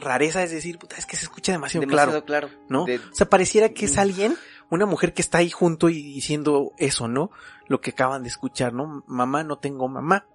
[0.00, 2.64] rareza es decir, puta, es que se escucha demasiado, Demasiado claro, claro.
[2.70, 2.86] ¿no?
[2.86, 4.00] De- O sea, pareciera que es Mm.
[4.00, 4.36] alguien,
[4.70, 7.30] una mujer que está ahí junto y diciendo eso, ¿no?
[7.68, 9.04] Lo que acaban de escuchar, ¿no?
[9.06, 10.26] Mamá, no tengo mamá.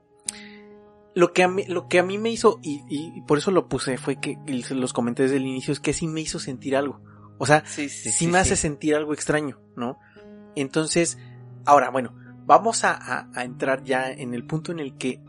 [1.14, 3.52] Lo que a mí, lo que a mí me hizo, y, y- y por eso
[3.52, 4.38] lo puse, fue que,
[4.72, 7.02] los comenté desde el inicio, es que sí me hizo sentir algo.
[7.38, 10.00] O sea, sí, sí, sí, sí, me hace sentir algo extraño, ¿no?
[10.56, 11.18] Entonces,
[11.66, 12.14] ahora, bueno,
[12.46, 15.20] vamos a, a- a entrar ya en el punto en el que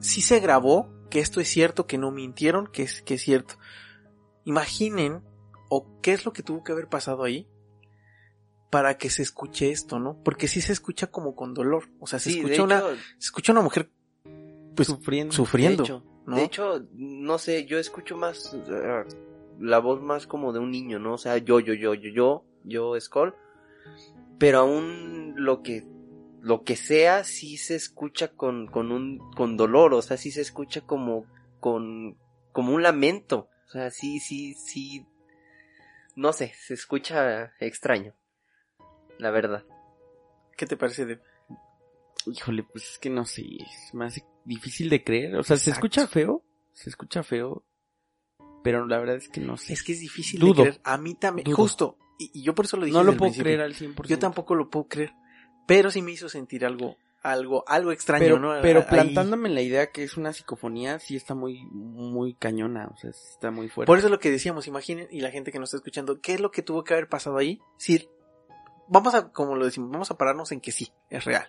[0.00, 3.54] sí se grabó, que esto es cierto, que no mintieron, que es, que es cierto.
[4.44, 5.22] Imaginen,
[5.68, 7.48] o qué es lo que tuvo que haber pasado ahí
[8.70, 10.22] para que se escuche esto, ¿no?
[10.22, 12.80] Porque sí se escucha como con dolor, o sea, se escucha una,
[13.18, 13.90] se escucha una mujer,
[14.74, 15.32] pues, sufriendo.
[15.32, 16.36] sufriendo, De hecho, ¿no?
[16.36, 19.04] de hecho, no sé, yo escucho más eh,
[19.60, 21.14] la voz más como de un niño, ¿no?
[21.14, 23.34] O sea, yo, yo, yo, yo, yo, yo, Skull.
[24.38, 25.86] Pero aún lo que,
[26.40, 30.40] lo que sea, sí se escucha con, con un, con dolor, o sea, sí se
[30.40, 31.26] escucha como,
[31.60, 32.16] con,
[32.52, 33.48] como un lamento.
[33.66, 35.06] O sea, sí, sí, sí.
[36.16, 38.14] No sé, se escucha extraño.
[39.18, 39.64] La verdad.
[40.56, 41.20] ¿Qué te parece de
[42.26, 45.36] Híjole, pues es que no sé, es más difícil de creer.
[45.36, 47.64] O sea, se escucha feo, se escucha feo,
[48.62, 49.72] pero la verdad es que no sé.
[49.72, 50.64] Es que es difícil Dudo.
[50.64, 50.80] de creer.
[50.84, 51.56] A mí también, Dudo.
[51.56, 51.96] justo.
[52.18, 52.96] Y, y yo por eso lo dije.
[52.96, 53.44] no lo puedo principio.
[53.44, 54.06] creer al 100%.
[54.06, 55.12] Yo tampoco lo puedo creer.
[55.66, 58.60] Pero sí me hizo sentir algo, algo, algo extraño, pero, ¿no?
[58.60, 62.88] pero Ahí- plantándome en la idea que es una psicofonía, sí está muy, muy cañona,
[62.92, 63.86] o sea, está muy fuerte.
[63.86, 66.34] Por eso es lo que decíamos, imaginen, y la gente que nos está escuchando, ¿qué
[66.34, 67.60] es lo que tuvo que haber pasado ahí?
[67.78, 68.08] Sí,
[68.88, 71.46] vamos a, como lo decimos, vamos a pararnos en que sí, es real.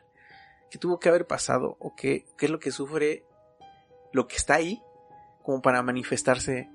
[0.72, 1.78] ¿Qué tuvo que haber pasado?
[1.80, 3.26] ¿O qué, qué es lo que sufre
[4.14, 4.82] lo que está ahí?
[5.44, 6.70] Como para manifestarse,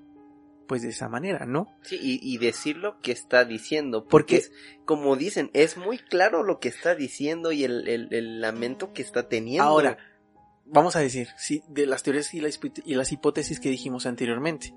[0.69, 1.67] pues de esa manera, ¿no?
[1.83, 4.03] Sí, y, y decir lo que está diciendo.
[4.07, 4.53] Porque- Porque, es,
[4.85, 9.01] como dicen, es muy claro lo que está diciendo y el, el, el lamento que
[9.03, 9.65] está teniendo.
[9.65, 9.97] Ahora,
[10.67, 14.05] vamos a decir, sí, de las teorías y las, hipot- y las hipótesis que dijimos
[14.05, 14.75] anteriormente.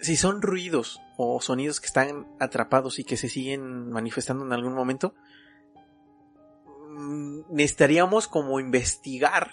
[0.00, 4.74] Si son ruidos o sonidos que están atrapados y que se siguen manifestando en algún
[4.74, 5.14] momento,
[7.50, 9.50] necesitaríamos como investigar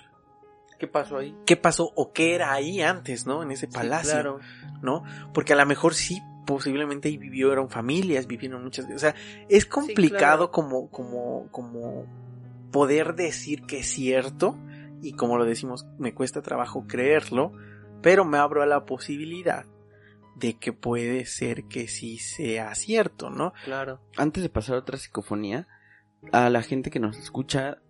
[0.79, 1.35] ¿qué pasó ahí?
[1.45, 3.43] qué pasó o qué era ahí antes, ¿no?
[3.43, 4.39] En ese Sí, palacio, claro.
[4.81, 5.03] ¿no?
[5.33, 9.15] Porque a lo mejor sí, posiblemente ahí vivieron familias, vivieron muchas, o sea,
[9.49, 10.51] es complicado claro.
[10.51, 12.05] como, como, como
[12.71, 14.57] poder decir que es cierto
[15.01, 17.51] y como lo decimos, me cuesta trabajo creerlo,
[18.01, 19.65] pero me abro a la posibilidad
[20.35, 23.53] de que puede ser que sí sea cierto, ¿no?
[23.65, 24.01] Claro.
[24.17, 25.67] Antes de pasar a otra psicofonía,
[26.31, 27.81] a la gente que nos escucha,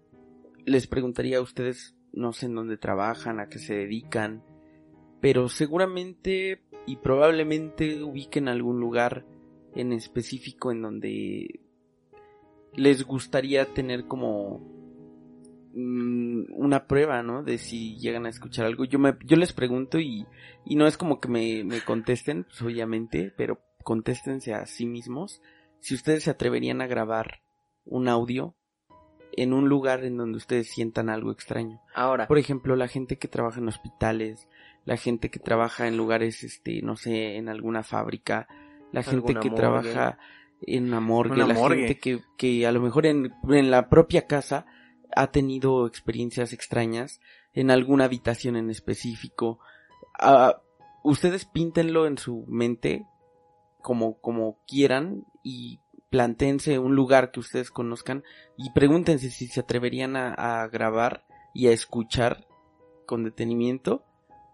[0.66, 4.44] les preguntaría a ustedes, no sé en dónde trabajan, a qué se dedican,
[5.22, 9.26] pero seguramente y probablemente ubiquen algún lugar
[9.76, 11.62] en específico en donde
[12.76, 14.60] les gustaría tener como
[15.74, 17.44] mm, una prueba, ¿no?
[17.44, 18.86] De si llegan a escuchar algo.
[18.86, 20.26] Yo me, yo les pregunto y,
[20.66, 25.42] y no es como que me, me contesten, pues, obviamente, pero contéstense a sí mismos.
[25.80, 27.42] Si ustedes se atreverían a grabar
[27.86, 28.56] un audio
[29.36, 31.82] en un lugar en donde ustedes sientan algo extraño.
[31.96, 34.48] Ahora, Por ejemplo, la gente que trabaja en hospitales,
[34.86, 38.48] la gente que trabaja en lugares, este, no sé, en alguna fábrica,
[38.92, 39.56] la gente que morgue.
[39.56, 40.18] trabaja
[40.62, 41.88] en una morgue, Una la morgue.
[41.88, 44.66] gente que, que a lo mejor en, en la propia casa
[45.16, 47.20] ha tenido experiencias extrañas,
[47.54, 49.60] en alguna habitación en específico.
[50.20, 50.62] Ah,
[51.04, 53.06] ustedes píntenlo en su mente
[53.82, 55.80] como, como quieran y
[56.14, 58.24] plantéense un lugar que ustedes conozcan
[58.56, 62.46] y pregúntense si se atreverían a, a grabar y a escuchar
[63.08, 64.04] con detenimiento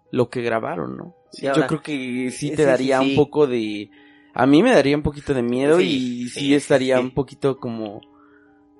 [0.09, 1.15] lo que grabaron, ¿no?
[1.33, 3.09] Sí, ahora- Yo creo que sí Sí, te sí, daría sí.
[3.09, 3.91] un poco de...
[4.33, 7.99] A mí me daría un poquito de miedo y sí, estaría un poquito como,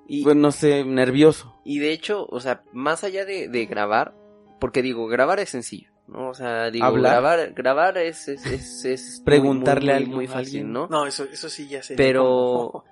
[0.08, 1.60] y, pues no sé, nervioso.
[1.66, 4.16] y de hecho, o sea, más allá de, de grabar,
[4.62, 6.30] porque digo, grabar es sencillo, ¿no?
[6.30, 7.12] O sea, digo, Hablar.
[7.22, 10.74] grabar, grabar es, es, es, es Preguntarle muy, a muy, alguien, muy fácil, alguien.
[10.74, 10.88] ¿no?
[10.88, 11.96] No, eso, eso sí ya sé.
[11.96, 12.84] Pero-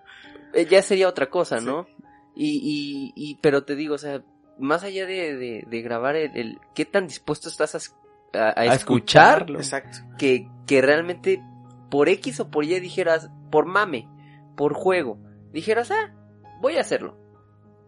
[0.54, 1.66] Eh, ya sería otra cosa, Sí.
[1.66, 1.88] ¿no?
[2.36, 4.24] Y, y, y, pero te digo, o sea,
[4.60, 7.96] más allá de, de, de grabar el, el- qué tan dispuesto estás a, es-
[8.34, 9.60] a- a A escuchar escucharlo.
[9.60, 9.98] Exacto.
[10.18, 11.42] que, que realmente
[11.90, 14.08] por X o por Y dijeras, por mame,
[14.56, 15.20] por juego,
[15.52, 16.14] dijeras, ah,
[16.62, 17.18] voy a hacerlo.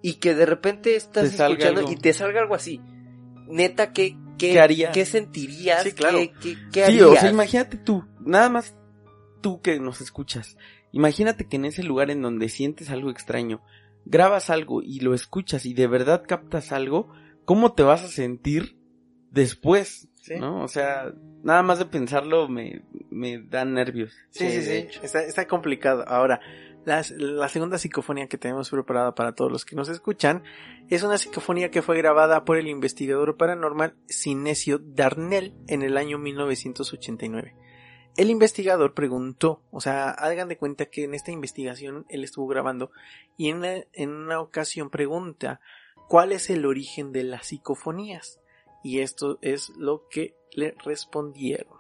[0.02, 1.92] Y que de repente estás escuchando algo.
[1.92, 2.82] y te salga algo así.
[3.48, 4.92] Neta, ¿qué, qué, ¿Qué harías?
[4.94, 5.84] qué sentirías?
[5.84, 6.18] Sí, claro.
[6.18, 7.34] ¿Qué, qué, qué Sí, o sea, harías?
[7.34, 8.76] imagínate tú, nada más
[9.42, 10.58] tú que nos escuchas.
[10.92, 13.62] Imagínate que en ese lugar en donde sientes algo extraño,
[14.06, 17.14] grabas algo y lo escuchas y de verdad captas algo,
[17.46, 18.78] ¿cómo te vas a sentir
[19.32, 20.08] después?
[20.16, 20.36] Sí.
[20.40, 20.64] ¿No?
[20.64, 24.14] O sea, nada más de pensarlo me, me da nervios.
[24.32, 25.00] Sí, sí, Sí, sí.
[25.04, 26.04] Está, está complicado.
[26.08, 26.40] Ahora,
[26.86, 30.44] la segunda psicofonía que tenemos preparada para todos los que nos escuchan
[30.90, 36.18] es una psicofonía que fue grabada por el investigador paranormal Sinesio Darnell en el año
[36.18, 37.56] 1989.
[38.18, 42.92] El investigador preguntó, o sea, hagan de cuenta que en esta investigación él estuvo grabando
[43.38, 45.62] y en una, en una ocasión pregunta
[46.10, 48.42] cuál es el origen de las psicofonías.
[48.84, 51.79] Y esto es lo que le respondieron.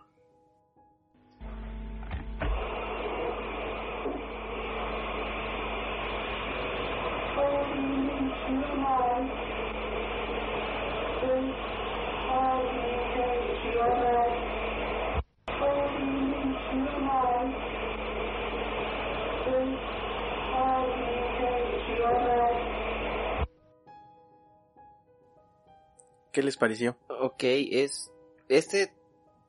[26.32, 26.98] ¿Qué les pareció?
[27.08, 28.12] Ok, es.
[28.48, 28.94] Este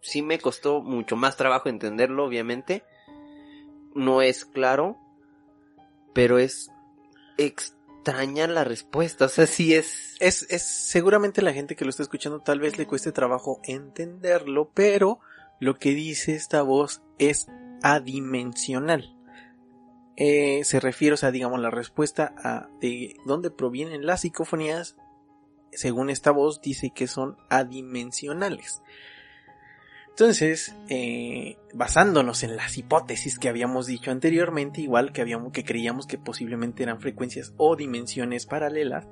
[0.00, 2.84] sí me costó mucho más trabajo entenderlo, obviamente.
[3.94, 4.96] No es claro.
[6.12, 6.70] Pero es
[7.38, 9.26] extraña la respuesta.
[9.26, 10.16] O sea, sí es.
[10.20, 14.70] Es, es seguramente la gente que lo está escuchando tal vez le cueste trabajo entenderlo,
[14.74, 15.20] pero
[15.60, 17.46] lo que dice esta voz es
[17.82, 19.16] adimensional.
[20.16, 24.96] Eh, se refiere, o sea, digamos, la respuesta a de dónde provienen las psicofonías,
[25.72, 28.82] según esta voz, dice que son adimensionales.
[30.10, 36.06] Entonces, eh, basándonos en las hipótesis que habíamos dicho anteriormente, igual que habíamos que creíamos
[36.06, 39.06] que posiblemente eran frecuencias o dimensiones paralelas,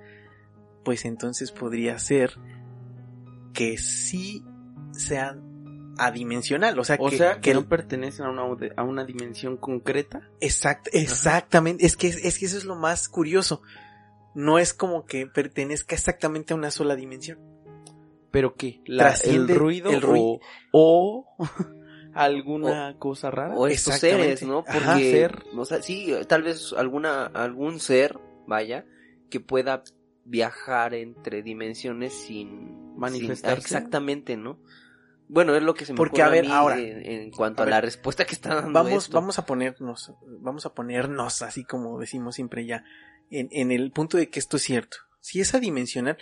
[0.85, 2.35] pues entonces podría ser
[3.55, 4.45] que sí
[4.93, 8.43] sean adimensional, o sea, O que, sea, que, que no pertenecen a una,
[8.77, 10.29] a una dimensión concreta.
[10.41, 13.63] Exact, exactamente, es que, es que eso es lo más curioso.
[14.39, 17.39] No es como que pertenezca exactamente a una sola dimensión.
[18.31, 18.81] ¿Pero qué?
[18.87, 20.39] La, el ruido el ruido.
[20.71, 21.37] o, o
[22.15, 23.55] alguna cosa rara.
[23.57, 24.65] O estos seres, ¿no?
[24.67, 24.93] Ajá.
[24.93, 25.11] Porque.
[25.11, 25.43] Ser.
[25.57, 28.85] O sea, sí, tal vez alguna, algún ser, vaya,
[29.31, 29.83] que pueda
[30.25, 33.57] viajar entre dimensiones sin Manifestarse.
[33.69, 34.59] sin- exactamente, ¿no?
[35.31, 37.63] Bueno, es lo que se me Porque, ocurre a ver, mí ahora, en, en cuanto
[37.63, 39.15] a a, ver, la respuesta que está dando Vamos, esto.
[39.15, 42.85] vamos a ponernos, vamos a ponernos así como decimos siempre ya,
[43.31, 44.99] en, en el punto de que esto es cierto.
[45.21, 46.19] Si es adimensional,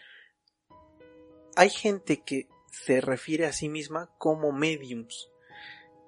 [1.57, 5.31] hay gente que se refiere a sí misma como mediums.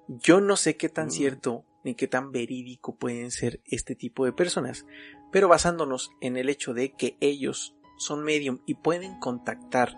[0.07, 1.11] Yo no sé qué tan Mm.
[1.11, 4.85] cierto ni qué tan verídico pueden ser este tipo de personas,
[5.31, 9.95] pero basándonos en el hecho de que ellos son medium y pueden contactar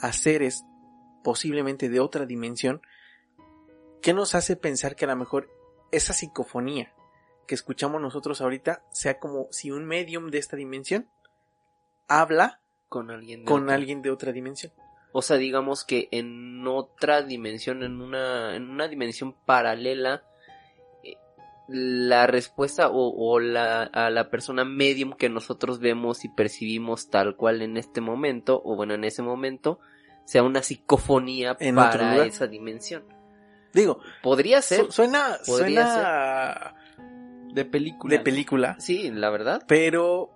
[0.00, 0.64] a seres
[1.22, 2.82] posiblemente de otra dimensión,
[4.02, 5.50] ¿qué nos hace pensar que a lo mejor
[5.90, 6.94] esa psicofonía
[7.46, 11.08] que escuchamos nosotros ahorita sea como si un medium de esta dimensión
[12.08, 13.40] habla Con alguien.
[13.40, 13.74] de con otra.
[13.74, 14.72] alguien de otra dimensión.
[15.12, 20.24] O sea, digamos que en otra dimensión, en una, en una dimensión paralela,
[21.04, 21.14] eh,
[21.68, 27.36] la respuesta o, o la, a la persona medium que nosotros vemos y percibimos tal
[27.36, 29.78] cual en este momento, o bueno, en ese momento,
[30.24, 33.04] sea una psicofonía En para esa dimensión.
[33.72, 36.74] Digo, Podría ser, su- suena, Podría suena
[37.54, 38.16] De película.
[38.16, 39.62] de película, sí, la verdad.
[39.68, 40.30] pero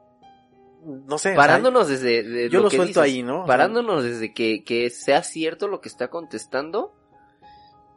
[0.85, 1.31] no sé.
[1.31, 3.39] o sea, Parándonos desde de yo lo que suelto dices, ahí, ¿no?
[3.43, 6.95] O sea, Parándonos desde que, que sea cierto lo que está contestando,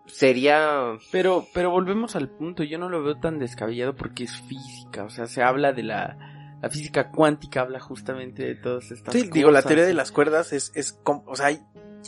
[0.07, 5.03] sería Pero, pero volvemos al punto, yo no lo veo tan descabellado porque es física,
[5.03, 9.21] o sea, se habla de la, la física cuántica, habla justamente de todas estas Sí,
[9.21, 9.33] cosas.
[9.33, 11.61] digo, la teoría de las cuerdas es, es, com- o sea, hay,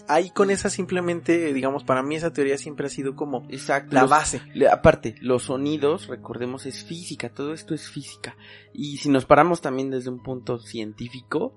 [0.08, 3.94] hay con esa simplemente, digamos, para mí esa teoría siempre ha sido como Exacto.
[3.96, 4.42] la los- base.
[4.72, 8.36] aparte, los sonidos, recordemos, es física, todo esto es física.
[8.74, 11.56] Y si nos paramos también desde un punto científico,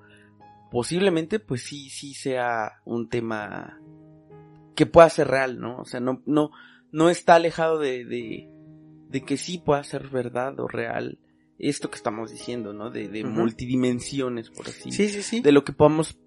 [0.71, 3.81] posiblemente, pues sí, sí sea un tema
[4.75, 5.79] que pueda ser real, ¿no?
[5.79, 6.51] O sea, no, no,
[6.93, 8.51] no está alejado de, de,
[9.09, 11.19] de que sí pueda ser verdad o real
[11.59, 12.91] esto que estamos diciendo, ¿no?
[12.91, 15.41] De, multidimensiones, por así Sí, sí, sí.
[15.41, 16.19] De lo que podamos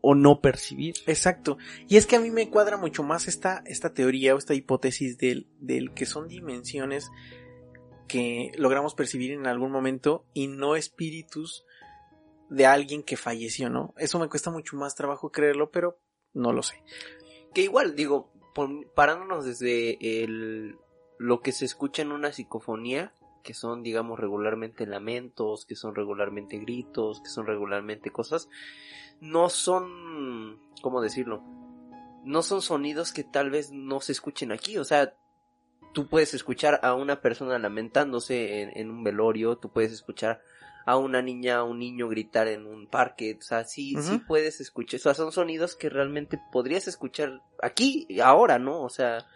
[0.00, 0.94] o no percibir.
[1.06, 1.58] Exacto.
[1.88, 5.18] Y es que a mí me cuadra mucho más esta, esta teoría o esta hipótesis
[5.18, 7.10] del, del que son dimensiones
[8.08, 11.64] que logramos percibir en algún momento y no espíritus
[12.50, 13.94] de alguien que falleció, ¿no?
[13.96, 15.98] Eso me cuesta mucho más trabajo creerlo, pero
[16.34, 16.82] no lo sé.
[17.54, 18.30] que igual, digo,
[18.94, 20.76] parándonos desde el,
[21.18, 26.58] lo que se escucha en una psicofonía, que son, digamos, regularmente lamentos, que son regularmente
[26.58, 28.48] gritos, que son regularmente cosas,
[29.20, 31.42] no son, ¿cómo decirlo?
[32.24, 35.14] No son sonidos que tal vez no se escuchen aquí, o sea,
[35.92, 40.40] tú puedes escuchar a una persona lamentándose en, en un velorio, tú puedes escuchar
[40.84, 44.60] a una niña, a un niño gritar en un parque, o sea, sí, sí puedes
[44.60, 48.82] escuchar, o sea, son sonidos que realmente podrías escuchar aquí, ahora, ¿no?
[48.82, 49.26] O sea,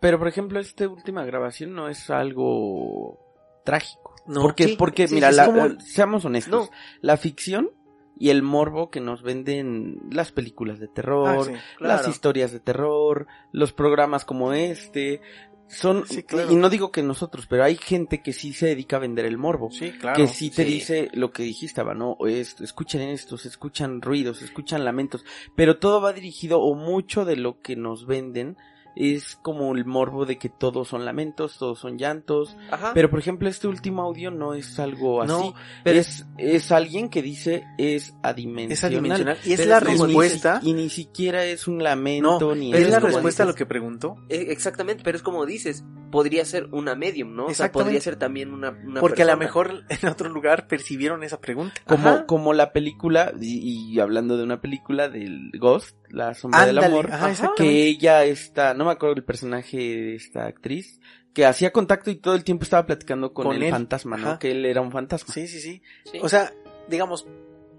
[0.00, 3.18] Pero por ejemplo, esta última grabación no es algo
[3.64, 4.14] trágico.
[4.26, 6.76] No, porque, sí, porque sí, mira, la- como- seamos honestos, No.
[7.00, 7.70] la ficción
[8.18, 11.52] y el morbo que nos venden las películas de terror, Ah, sí.
[11.78, 15.20] las historias de terror, los programas como este,
[15.68, 16.50] son, Sí, claro.
[16.50, 19.36] y no digo que nosotros, pero hay gente que sí se dedica a vender el
[19.38, 19.70] morbo.
[19.70, 20.16] Sí, claro.
[20.16, 20.72] que sí te sí.
[20.72, 22.12] dice lo que dijiste, Aba, ¿no?
[22.12, 25.24] O es- escuchen esto, se escuchan ruidos, se escuchan lamentos,
[25.56, 28.56] pero todo va dirigido o mucho de lo que nos venden
[28.96, 32.92] es como el morbo de que todos son lamentos, todos son llantos, Ajá.
[32.94, 37.10] pero por ejemplo este último audio no es algo así, No, pero es, es alguien
[37.10, 38.72] que dice es adimensional.
[38.72, 39.38] Es adimensional.
[39.44, 40.60] Y es Pero la es ni- respuesta.
[40.62, 43.66] Y ni siquiera es un lamento, No, ni es la como respuesta a lo que
[43.66, 44.16] preguntó.
[44.28, 47.46] Eh, Exactamente, pero es como dices, podría ser una medium, ¿no?
[47.46, 51.22] O sea, podría ser también una, una Porque a lo mejor en otro lugar percibieron
[51.22, 51.74] esa pregunta.
[51.86, 52.26] como, Ajá.
[52.26, 57.10] como la película, y, y hablando de una película del Ghost, La sombra del amor,
[57.12, 61.00] ajá, que ella está, no me acuerdo el personaje de esta actriz,
[61.32, 63.70] que hacía contacto y todo el tiempo estaba platicando con, Con el él.
[63.70, 64.28] fantasma, ¿no?
[64.28, 64.38] Ajá.
[64.38, 65.34] Que él era un fantasma.
[65.34, 65.82] Sí, sí, sí.
[66.10, 66.18] Sí.
[66.22, 66.52] O sea,
[66.88, 67.26] digamos,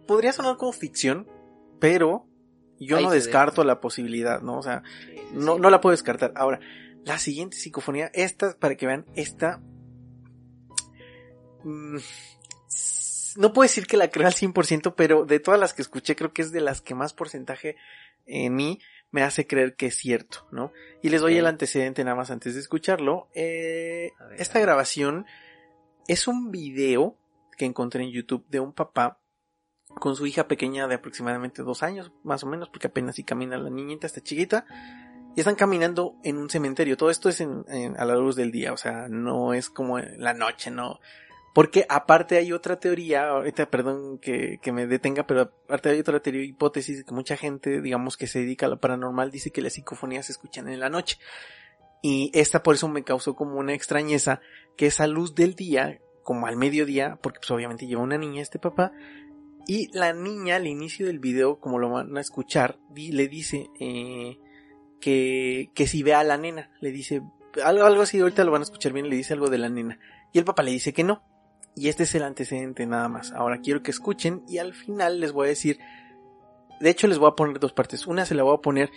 [0.06, 1.28] podría sonar como ficción,
[1.80, 2.28] pero
[2.80, 4.60] yo Ahí no descarto la posibilidad, ¿no?
[4.60, 6.34] O sea, Sí, sí, no, no la puedo descartar.
[6.36, 6.60] Ahora,
[7.06, 9.60] la siguiente psicofonía, esta, para que vean, esta...
[11.64, 11.98] mm,
[13.38, 16.34] no puedo decir que la creo al 100%, pero de todas las que escuché, creo
[16.34, 17.76] que es de las que más porcentaje
[18.28, 20.72] en mí me hace creer que es cierto, ¿no?
[21.02, 23.30] Y les doy el antecedente nada más antes de escucharlo.
[23.34, 25.26] Eh, ver, esta grabación
[26.08, 27.18] es un video
[27.58, 29.20] que encontré en YouTube de un papá
[30.00, 33.58] con su hija pequeña de aproximadamente dos años, más o menos, porque apenas si camina
[33.58, 34.66] la niñita, está chiquita,
[35.36, 36.98] y están caminando en un cementerio.
[36.98, 39.98] Todo esto es en, en- a la luz del día, o sea, no es como
[40.00, 41.00] la noche, no.
[41.58, 46.20] Porque aparte hay otra teoría, ahorita perdón que, que me detenga, pero aparte hay otra
[46.20, 49.74] teoría, hipótesis, que mucha gente, digamos, que se dedica a lo paranormal, dice que las
[49.74, 51.18] psicofonías se escuchan en la noche.
[52.04, 54.40] Y esta por eso me causó como una extrañeza,
[54.76, 58.60] que esa luz del día, como al mediodía, porque pues obviamente lleva una niña este
[58.60, 58.92] papá,
[59.66, 63.66] y la niña al inicio del video, como lo van a escuchar, di- le dice
[63.80, 64.38] eh,
[65.02, 67.24] que, que si ve a la nena, le dice
[67.66, 70.00] algo, algo así, ahorita lo van a escuchar bien, le dice algo de la nena.
[70.32, 71.24] Y el papá le dice que no.
[71.78, 73.32] Y este es el antecedente nada más.
[73.32, 75.80] Ahora quiero que escuchen y al final les voy a decir,
[76.80, 78.08] de hecho les voy a poner dos partes.
[78.08, 78.90] Una se la voy a poner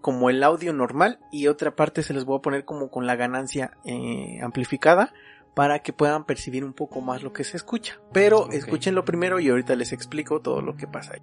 [0.00, 3.16] como el audio normal y otra parte se les voy a poner como con la
[3.16, 5.12] ganancia eh, amplificada
[5.54, 8.00] para que puedan percibir un poco más lo que se escucha.
[8.12, 8.54] Pero Ok.
[8.54, 11.22] escúchenlo primero y ahorita les explico todo lo que pasa ahí.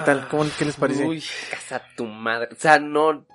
[0.00, 0.28] ¿Qué tal?
[0.28, 1.04] ¿Cómo, ¿Qué les parece?
[1.04, 2.48] Uy, Casa tu madre.
[2.52, 3.26] O sea, no.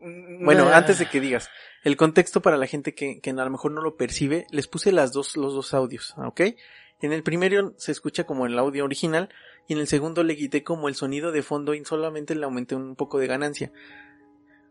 [0.00, 1.48] Bueno, antes de que digas,
[1.84, 4.90] el contexto para la gente que, que a lo mejor no lo percibe, les puse
[4.90, 6.40] las dos, los dos audios, ¿ok?
[7.00, 9.28] En el primero se escucha como el audio original
[9.68, 12.74] y en el segundo le quité como el sonido de fondo y solamente le aumenté
[12.74, 13.70] un poco de ganancia.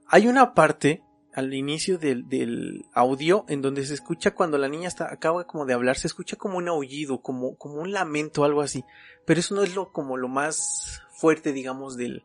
[0.07, 1.03] Hay una parte
[1.33, 5.65] al inicio del, del audio en donde se escucha cuando la niña está, acaba como
[5.65, 8.83] de hablar, se escucha como un aullido, como, como un lamento, algo así.
[9.25, 12.23] Pero eso no es lo, como lo más fuerte, digamos, del,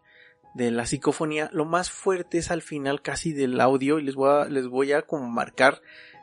[0.54, 4.30] de la psicofonía, lo más fuerte es al final casi del audio y les voy
[4.30, 5.82] a, les voy a como marcar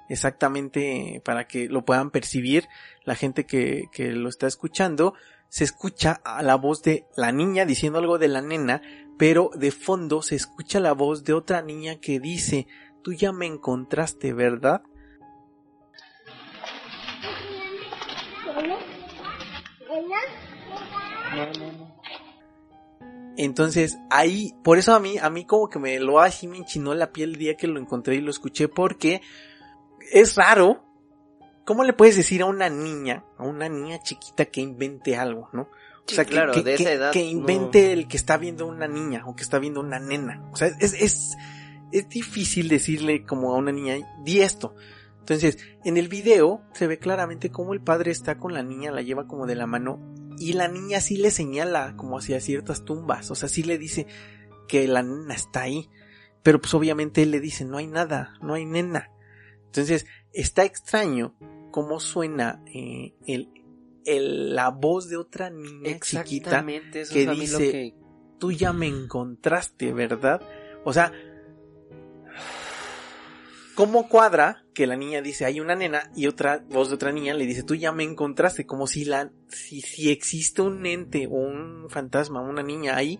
[0.09, 2.67] exactamente para que lo puedan percibir
[3.03, 5.13] la gente que, que lo está escuchando.
[5.49, 8.81] Se escucha a la voz de la niña diciendo algo de la nena,
[9.21, 12.65] pero de fondo se escucha la voz de otra niña que dice,
[13.03, 14.81] tú ya me encontraste, ¿verdad?
[23.37, 26.95] Entonces ahí, por eso a mí, a mí como que me lo así me enchinó
[26.95, 29.21] la piel el día que lo encontré y lo escuché porque
[30.11, 30.83] es raro.
[31.63, 35.69] ¿Cómo le puedes decir a una niña, a una niña chiquita que invente algo, no?
[36.07, 37.91] O sea, claro, que- de esa edad, que invente no.
[37.93, 40.43] el que está viendo una niña o que está viendo una nena.
[40.51, 41.37] O sea, es, es,
[41.91, 44.75] es difícil decirle como a una niña, di esto.
[45.19, 49.01] Entonces, en el video se ve claramente cómo el padre está con la niña, la
[49.01, 49.99] lleva como de la mano
[50.39, 54.07] y la niña sí le señala como hacia ciertas tumbas, o sea, sí le dice
[54.67, 55.89] que la nena está ahí,
[56.41, 59.11] pero pues obviamente él le dice no hay nada, no hay nena.
[59.67, 61.35] Entonces, está extraño
[61.69, 63.49] cómo suena eh, el,
[64.05, 65.91] el- la voz de otra niña
[66.23, 66.49] chiquita
[67.01, 67.95] eso que lo dice- que-
[68.39, 70.41] tú ya me encontraste, ¿verdad?
[70.83, 71.11] O sea,
[73.75, 77.33] ¿cómo cuadra que la niña dice hay una nena y otra voz de otra niña
[77.33, 78.65] le dice tú ya me encontraste?
[78.65, 83.19] Como si la, si, si existe un ente o un fantasma, una niña ahí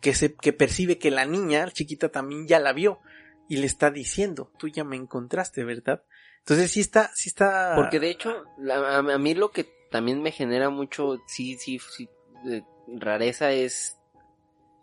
[0.00, 3.00] que se, que percibe que la niña chiquita también ya la vio
[3.48, 6.02] y le está diciendo tú ya me encontraste, ¿verdad?
[6.44, 7.74] Entonces sí está, sí está.
[7.76, 11.78] Porque de hecho, la- a, a mí lo que también me genera mucho, sí, sí,
[11.96, 12.08] sí,
[12.50, 13.96] eh, rareza es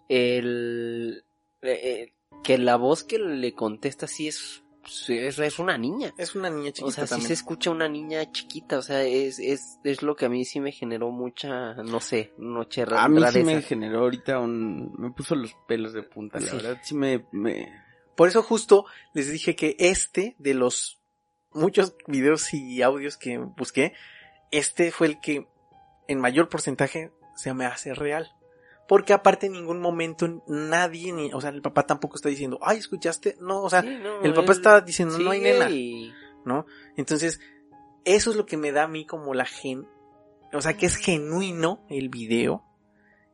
[0.07, 1.24] el...
[1.62, 4.64] eh, eh, que la voz que le contesta sí es,
[5.10, 6.14] es, es una niña.
[6.18, 9.39] es una niña chiquita O sea, sí se escucha una niña chiquita, o sea, es,
[9.39, 13.10] es, es lo que a mí sí me generó mucha, no sé, noche ra- a
[13.10, 14.93] mí sí me generó ahorita un...
[14.97, 16.55] Me puso los pelos de punta, la Sí.
[16.55, 16.78] verdad.
[16.84, 17.26] Sí me...
[17.32, 17.68] me...
[18.16, 20.98] Por eso justo les dije que este de los
[21.53, 23.93] muchos videos y audios que busqué,
[24.51, 25.47] este fue el que
[26.07, 28.31] en mayor porcentaje se me hace real.
[28.87, 32.79] Porque aparte en ningún momento nadie, ni, o sea, el papá tampoco está diciendo, ay,
[32.79, 33.37] ¿escuchaste?
[33.39, 35.69] No, o sea, Sí, no, el papá él está diciendo, no hay nena.
[35.69, 36.11] y-
[36.45, 36.65] ¿no?
[36.97, 37.39] Entonces,
[38.05, 39.87] eso es lo que me da a mí como la gen,
[40.53, 42.63] o sea, que es genuino el video,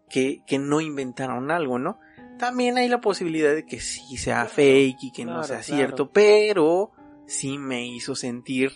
[0.09, 1.99] que, que no inventaron algo, ¿no?
[2.37, 5.77] También hay la posibilidad de que sí sea fake y que no sea claro.
[5.77, 6.91] cierto, pero
[7.27, 8.71] sí me hizo sentir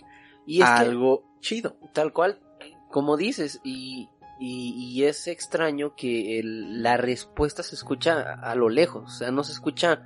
[0.46, 1.78] Y que, algo chido.
[1.94, 2.40] tal cual,
[2.90, 4.08] como dices, y,
[4.40, 9.18] y, y es extraño que el- la respuesta se escucha a, a lo lejos, o
[9.18, 10.02] sea, no se escucha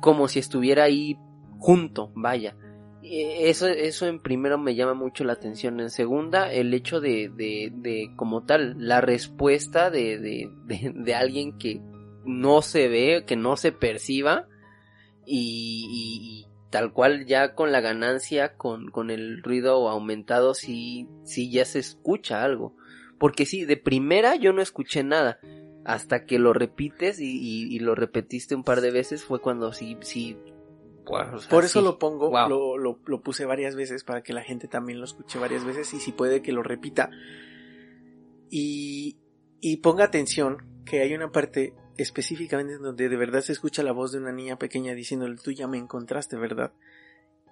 [0.00, 1.16] como si estuviera ahí
[1.58, 2.56] junto, vaya.
[3.02, 5.80] Eh, Eso, eso en primero me llama mucho la atención.
[5.80, 10.50] En segunda, el hecho de, de, de como tal, la respuesta de, de,
[10.94, 11.80] de, alguien que
[12.24, 14.46] no se ve, que no se perciba,
[15.26, 21.50] y- y tal cual ya con la ganancia, con, con el ruido aumentado, sí, sí
[21.50, 22.76] ya se escucha algo.
[23.18, 25.38] Porque sí, de primera yo no escuché nada.
[25.84, 29.72] Hasta que lo repites y, y- y lo repetiste un par de veces fue cuando
[29.72, 30.36] sí, sí.
[31.06, 31.84] buah, o sea, Por eso sí.
[31.84, 32.48] lo pongo, Wow.
[32.48, 35.92] lo, lo, lo puse varias veces para que la gente también lo escuche varias veces
[35.94, 37.10] y si puede que lo repita.
[38.50, 39.16] Y,
[39.60, 43.92] y ponga atención que hay una parte específicamente en donde de verdad se escucha la
[43.92, 46.72] voz de una niña pequeña diciéndole tú ya me encontraste, ¿verdad?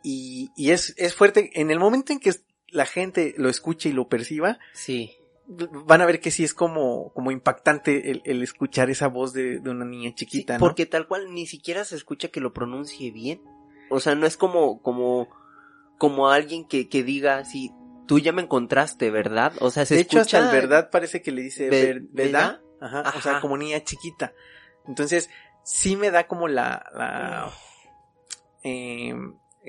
[0.03, 1.51] Y, y es, es fuerte.
[1.61, 2.33] En el momento en que
[2.69, 5.13] la gente lo escuche y lo perciba, Sí.
[5.49, 9.59] van a ver que sí es como, como impactante el, el escuchar esa voz de,
[9.61, 10.61] de una niña Sí, chiquita, ¿no?
[10.61, 13.41] porque tal cual ni siquiera se escucha que lo pronuncie bien.
[13.91, 15.29] O sea, no es como, como,
[15.99, 17.73] como alguien que, que diga así,
[18.07, 19.53] tú ya me encontraste, ¿verdad?
[19.61, 20.39] O sea, se de hecho, escucha...
[20.39, 22.61] hasta el verdad parece que le dice Ve- ver- ¿verdad?
[22.81, 24.33] Ajá, O sea, como niña chiquita.
[24.87, 25.31] Entonces,
[25.65, 27.53] sí me da como la, la,
[28.63, 29.15] eh,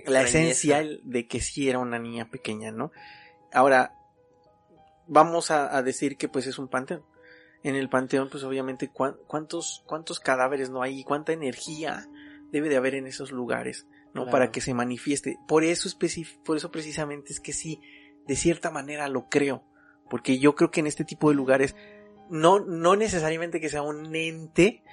[0.05, 2.91] la esencia de que sí era una niña pequeña, ¿no?
[3.51, 3.93] Ahora,
[5.07, 7.03] vamos a, a decir que pues es un panteón.
[7.63, 12.07] En el panteón, pues obviamente, ¿cuán- ¿cuántos, cuántos cadáveres no hay y cuánta energía
[12.51, 14.21] debe de haber en esos lugares, ¿no?
[14.23, 14.31] Claro.
[14.31, 15.37] Para que se manifieste.
[15.47, 15.89] Por eso,
[16.45, 17.81] por eso precisamente es que sí,
[18.25, 19.65] de cierta manera lo creo.
[20.09, 21.75] Porque yo creo que en este tipo de lugares,
[22.29, 24.83] no, no necesariamente que sea un ente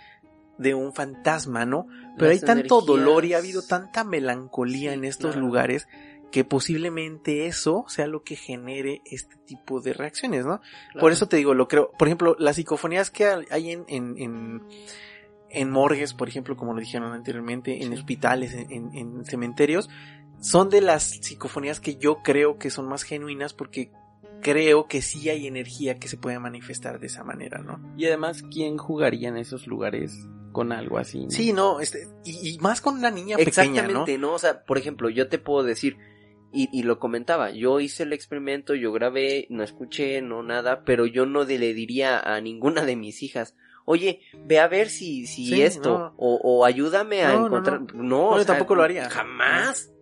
[0.59, 1.87] de un fantasma, ¿no?
[2.17, 5.47] Pero Las hay tanto energías- dolor y ha habido tanta melancolía Sí, en estos claro.
[5.47, 5.87] lugares
[6.33, 10.61] que posiblemente eso sea lo que genere este tipo de reacciones, ¿no?
[10.99, 11.91] Por eso te digo, lo creo.
[11.99, 14.63] Por ejemplo, las psicofonías que hay en, en, en,
[15.51, 19.89] en morgues, por ejemplo, como lo dijeron anteriormente, en hospitales, en- en cementerios,
[20.41, 23.91] son de las psicofonías que yo creo que son más genuinas porque
[24.43, 27.81] creo que sí hay energía que se puede manifestar de esa manera, ¿no?
[27.97, 30.13] Y además, ¿quién jugaría en esos lugares
[30.53, 31.25] con algo así?
[31.25, 31.31] no?
[31.31, 33.79] Sí, no, este, y, y más con una niña pequeña, ¿no?
[33.81, 34.35] Exactamente, ¿no?
[34.35, 35.97] O sea, por ejemplo, yo te puedo decir,
[36.53, 41.05] y, y lo comentaba, yo hice el experimento, yo grabé, no escuché, no nada, pero
[41.07, 45.47] yo no le diría a ninguna de mis hijas, oye, ve a ver si, si
[45.47, 46.15] Sí, esto, no.
[46.17, 48.31] o, o ayúdame a No, encontrar, no.
[48.33, 49.11] yo sea, tampoco lo haría.
[49.11, 49.93] Jamás.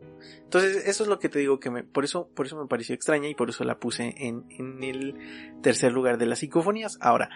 [0.55, 2.95] Entonces, eso es lo que te digo que me, por eso, por eso me pareció
[2.95, 6.97] extraña y por eso la puse en, en el tercer lugar de las psicofonías.
[7.01, 7.29] Ahora,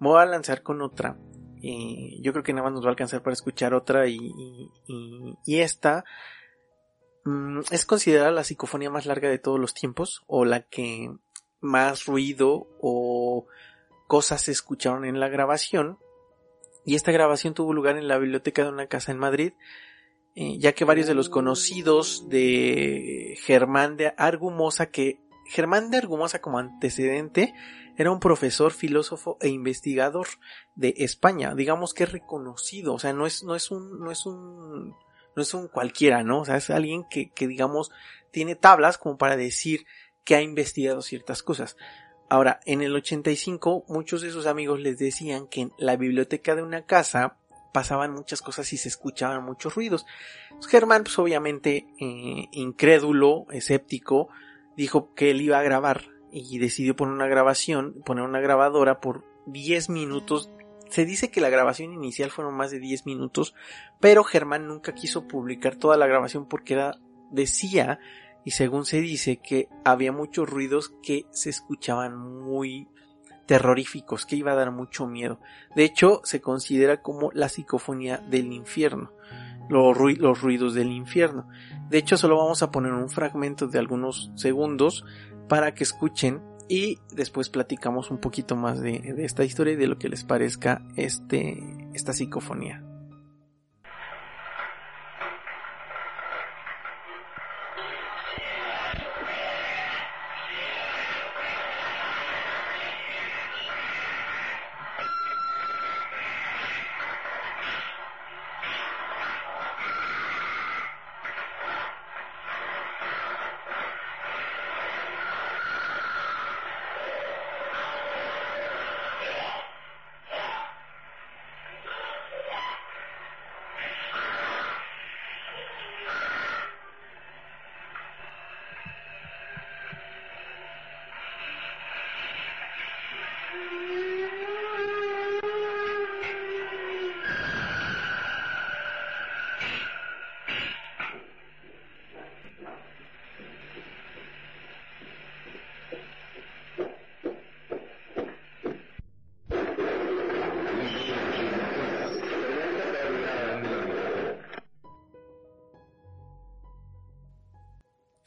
[0.00, 1.16] me voy a lanzar con otra.
[1.62, 4.18] Eh, yo creo que nada más nos va a alcanzar para escuchar otra y,
[4.88, 6.04] y, esta
[7.24, 11.14] mm, es considerada la psicofonía más larga de todos los tiempos o la que
[11.60, 13.46] más ruido o
[14.08, 15.98] cosas se escucharon en la grabación.
[16.84, 19.52] Y esta grabación tuvo lugar en la biblioteca de una casa en Madrid
[20.34, 26.40] eh, ya que varios de los conocidos de Germán de Argumosa, que Germán de Argumosa
[26.40, 27.54] como antecedente
[27.96, 30.26] era un profesor, filósofo e investigador
[30.74, 34.26] de España, digamos que es reconocido, o sea, no es, no es un, no es
[34.26, 34.96] un,
[35.36, 36.40] no es un cualquiera, ¿no?
[36.40, 37.92] O sea, es alguien que, que digamos
[38.32, 39.86] tiene tablas como para decir
[40.24, 41.76] que ha investigado ciertas cosas.
[42.28, 46.62] Ahora, en el 85, muchos de sus amigos les decían que en la biblioteca de
[46.62, 47.36] una casa
[47.74, 50.06] pasaban muchas cosas y se escuchaban muchos ruidos.
[50.68, 54.28] Germán, pues obviamente eh, incrédulo, escéptico,
[54.76, 59.24] dijo que él iba a grabar y decidió poner una grabación, poner una grabadora por
[59.46, 60.50] 10 minutos.
[60.88, 63.56] Se dice que la grabación inicial fueron más de 10 minutos,
[63.98, 67.00] pero Germán nunca quiso publicar toda la grabación porque era,
[67.32, 67.98] decía,
[68.44, 72.86] y según se dice, que había muchos ruidos que se escuchaban muy
[73.46, 75.40] terroríficos, que iba a dar mucho miedo.
[75.74, 79.12] De hecho, se considera como la psicofonía del infierno,
[79.68, 81.48] los, rui- los ruidos del infierno.
[81.88, 85.04] De hecho, solo vamos a poner un fragmento de algunos segundos
[85.48, 89.86] para que escuchen y después platicamos un poquito más de, de esta historia y de
[89.86, 92.82] lo que les parezca este, esta psicofonía.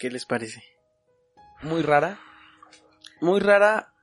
[0.07, 0.63] ¿Qué les parece?
[1.63, 2.17] Muy rara.
[3.19, 3.93] Muy rara.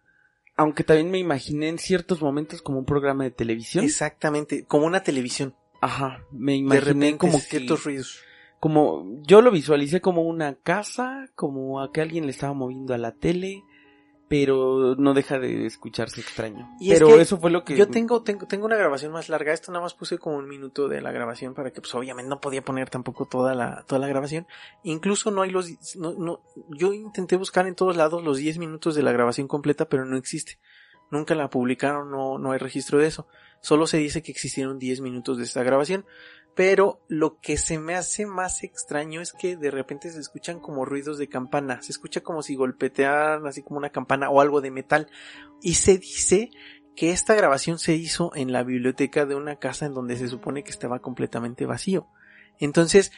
[0.55, 3.87] Aunque también me imaginé en ciertos momentos como un programa de televisión.
[3.87, 5.55] Exactamente, como una televisión.
[5.81, 6.23] Ajá.
[6.31, 8.21] Me imaginé como ciertos ruidos.
[8.61, 12.99] como yo lo visualicé como una casa, como a que alguien le estaba moviendo a
[12.99, 13.63] la tele,
[14.37, 16.69] pero no deja de escucharse extraño.
[16.81, 19.29] Y es pero que eso fue lo que Yo tengo, tengo, tengo una grabación más
[19.29, 19.53] larga.
[19.53, 22.41] Esto nada más puse como un minuto de la grabación para que, pues, obviamente no
[22.41, 24.49] podía poner tampoco toda la, toda la grabación.
[24.83, 28.97] Incluso no hay los, no, no, yo intenté buscar en todos lados los 10 minutos
[28.97, 30.59] de la grabación completa, pero no existe.
[31.13, 33.29] nunca la publicaron, no, no hay registro de eso.
[33.61, 36.05] Solo se dice que existieron 10 minutos de esta grabación.
[36.55, 40.85] Pero lo que se me hace más extraño es que de repente se escuchan como
[40.85, 41.83] ruidos de campana.
[41.83, 45.09] Se escucha como si golpetearan así como una campana o algo de metal.
[45.61, 46.51] Y se dice
[46.95, 50.63] que esta grabación se hizo en la biblioteca de una casa en donde se supone
[50.63, 52.07] que estaba completamente vacío.
[52.61, 53.11] Entonces,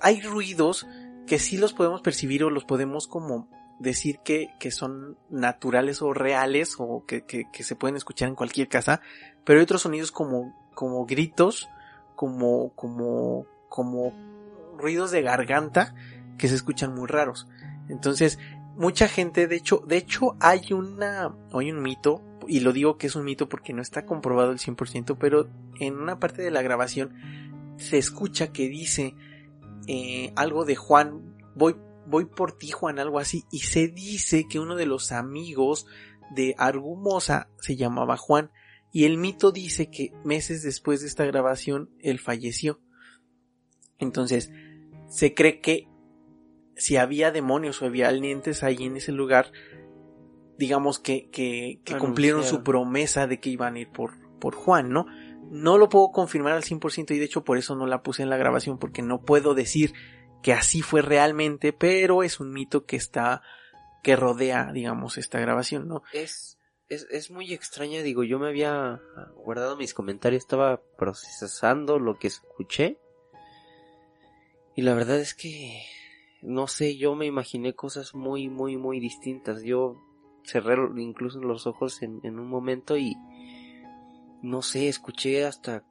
[0.00, 0.86] hay ruidos
[1.26, 6.12] que sí los podemos percibir o los podemos como decir que, que son naturales o
[6.12, 9.00] reales o que, que, que se pueden escuchar en cualquier casa,
[9.44, 11.68] pero hay otros sonidos como, como gritos,
[12.22, 14.12] como, como, como
[14.78, 15.92] ruidos de garganta
[16.38, 17.48] que se escuchan muy raros.
[17.88, 18.38] Entonces,
[18.76, 23.08] mucha gente, de hecho, de hecho hay una, hay un mito, y lo digo que
[23.08, 25.48] es un mito porque no está comprobado el 100%, pero
[25.80, 27.12] en una parte de la grabación
[27.76, 29.16] se escucha que dice
[29.88, 31.74] eh, algo de Juan, voy,
[32.06, 35.86] voy por ti Juan, algo así, y se dice que uno de los amigos
[36.30, 38.52] de Argumosa se llamaba Juan,
[38.92, 42.78] y el mito dice que meses después de esta grabación él falleció.
[43.98, 44.52] Entonces,
[45.08, 45.88] se cree que
[46.76, 49.50] si había demonios o había alientes ahí en ese lugar,
[50.58, 54.90] digamos que, que, que cumplieron su promesa de que iban a ir por, por Juan,
[54.90, 55.06] ¿no?
[55.50, 58.30] No lo puedo confirmar al 100% y de hecho por eso no la puse en
[58.30, 59.94] la grabación porque no puedo decir
[60.42, 63.42] que así fue realmente, pero es un mito que está,
[64.02, 66.02] que rodea, digamos, esta grabación, ¿no?
[66.12, 66.58] Es,
[66.94, 69.00] es, es muy extraña, digo, yo me había
[69.34, 72.98] guardado mis comentarios, estaba procesando lo que escuché.
[74.74, 75.82] Y la verdad es que,
[76.42, 79.62] no sé, yo me imaginé cosas muy, muy, muy distintas.
[79.62, 79.96] Yo
[80.44, 83.16] cerré incluso los ojos en, en un momento y,
[84.42, 85.84] no sé, escuché hasta,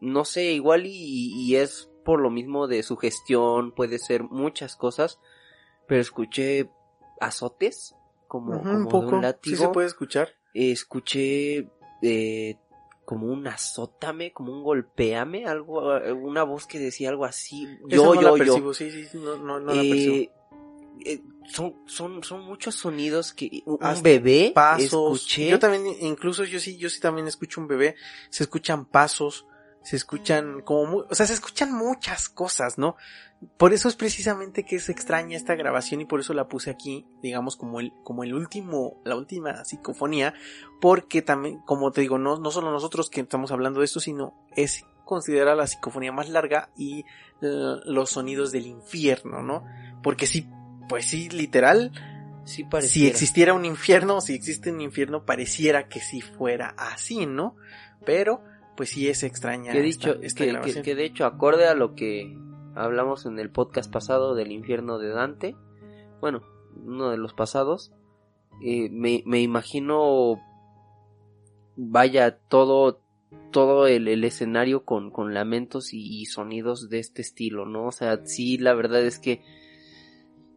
[0.00, 5.20] no sé, igual y, y es por lo mismo de sugestión, puede ser muchas cosas,
[5.86, 6.70] pero escuché
[7.20, 7.94] azotes,
[8.26, 10.39] como, como un de poco, un látigo sí se puede escuchar.
[10.54, 11.68] Escuché
[12.02, 12.56] eh,
[13.04, 17.64] como un azótame, como un golpeame, algo, eh, una voz que decía algo así.
[17.88, 18.36] Esa Yo, no yo, la yo.
[18.44, 20.14] percibo, sí, sí, no, no, no la percibo.
[20.14, 20.30] Eh,
[21.04, 24.84] eh, son, son, son muchos sonidos que un, un Hasta bebé pasos.
[25.22, 25.48] escuché.
[25.48, 27.96] Yo también, incluso yo sí, yo sí también escucho un bebé.
[28.28, 29.46] Se escuchan pasos,
[29.82, 32.96] se escuchan como, o sea, se escuchan muchas cosas, ¿no?
[33.56, 37.06] Por eso es precisamente que es extraña esta grabación y por eso la puse aquí,
[37.22, 40.34] digamos, como el, como el último, la última psicofonía,
[40.80, 44.34] porque también, como te digo, no, no solo nosotros que estamos hablando de esto, sino
[44.54, 47.04] es considerada la psicofonía más larga y
[47.40, 49.64] los sonidos del infierno, ¿no?
[50.02, 50.48] Porque sí,
[50.88, 51.90] pues sí, literal,
[52.44, 57.56] sí si existiera un infierno, si existe un infierno, pareciera que sí fuera así, ¿no?
[58.04, 58.42] Pero,
[58.80, 59.72] pues sí es extraña.
[59.72, 62.34] que esta- dicho, esta que, que, que de hecho, acorde a lo que
[62.74, 65.54] hablamos en el podcast pasado del infierno de Dante,
[66.22, 66.40] bueno,
[66.82, 67.92] uno de los pasados,
[68.64, 70.40] eh, me, me imagino,
[71.76, 73.02] vaya, todo,
[73.52, 77.84] todo el, el escenario con, con lamentos y, y sonidos de este estilo, ¿no?
[77.88, 79.42] O sea, sí, la verdad es que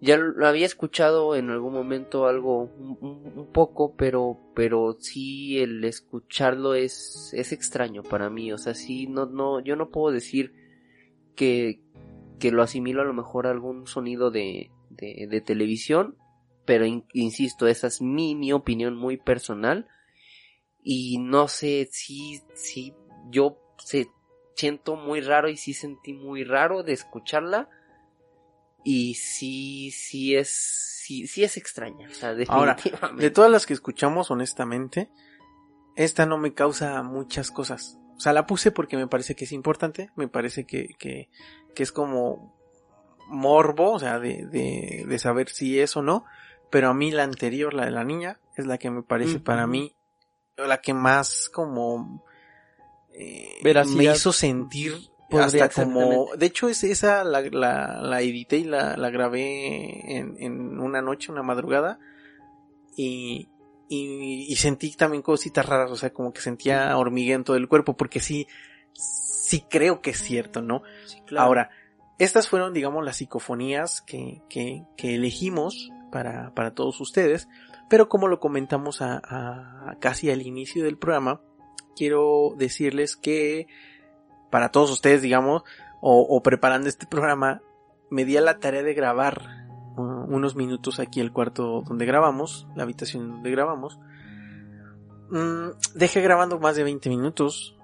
[0.04, 5.84] ya lo había escuchado en algún momento algo un, un- poco, pero pero sí el
[5.86, 10.54] escucharlo es es extraño para mí, o sea, sí no no yo no puedo decir
[11.36, 11.80] que
[12.40, 16.18] que lo asimilo a lo mejor a algún sonido de de, televisión,
[16.66, 19.88] pero in- insisto, esa es mi mi opinión muy personal.
[20.84, 22.94] Y no sé si si
[23.30, 24.08] yo se
[24.56, 27.70] siento muy raro y sí sentí muy raro de escucharla
[28.84, 33.24] y sí, sí es, sí, sí es extraña, o sea, Ahora, definitivamente.
[33.24, 35.10] De todas las que escuchamos, honestamente,
[35.96, 37.98] esta no me causa muchas cosas.
[38.16, 41.30] O sea, la puse porque me parece que es importante, me parece que, que,
[41.76, 42.56] que es como
[43.28, 46.26] morbo, o sea, de, de, de saber si es o no,
[46.70, 49.68] pero a mí la anterior, la de la niña, es la que me parece para
[49.68, 49.96] mí
[50.58, 52.24] la que más como
[53.14, 53.60] eh,
[53.96, 58.64] me hizo sentir Podría hasta como de hecho es esa la, la, la edité y
[58.64, 62.00] la, la grabé en, en una noche una madrugada
[62.96, 63.50] y,
[63.90, 67.68] y, y sentí también cositas raras o sea como que sentía hormigueo en todo el
[67.68, 68.48] cuerpo porque sí
[68.94, 71.48] sí creo que es cierto no Sí, claro.
[71.48, 71.70] Ahora,
[72.20, 77.50] estas fueron, digamos, las psicofonías que, que, que elegimos para, para todos ustedes,
[77.90, 81.42] pero como lo comentamos a, a- casi al inicio del programa,
[81.96, 83.68] quiero decirles que
[84.54, 85.64] para todos ustedes, digamos,
[86.00, 87.64] o, preparando este programa,
[88.12, 89.42] me di a la tarea de grabar
[89.98, 93.98] uh, unos minutos aquí el cuarto donde grabamos, la habitación donde grabamos.
[95.32, 97.76] Mm, dejé grabando más de 20 minutos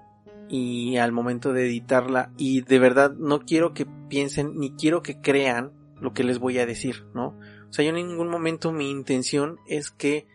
[0.48, 5.20] y al momento de editarla y de verdad no quiero que piensen ni quiero que
[5.20, 7.36] crean lo que les voy a decir, ¿no?
[7.68, 10.28] O sea, yo en ningún momento mi intención es que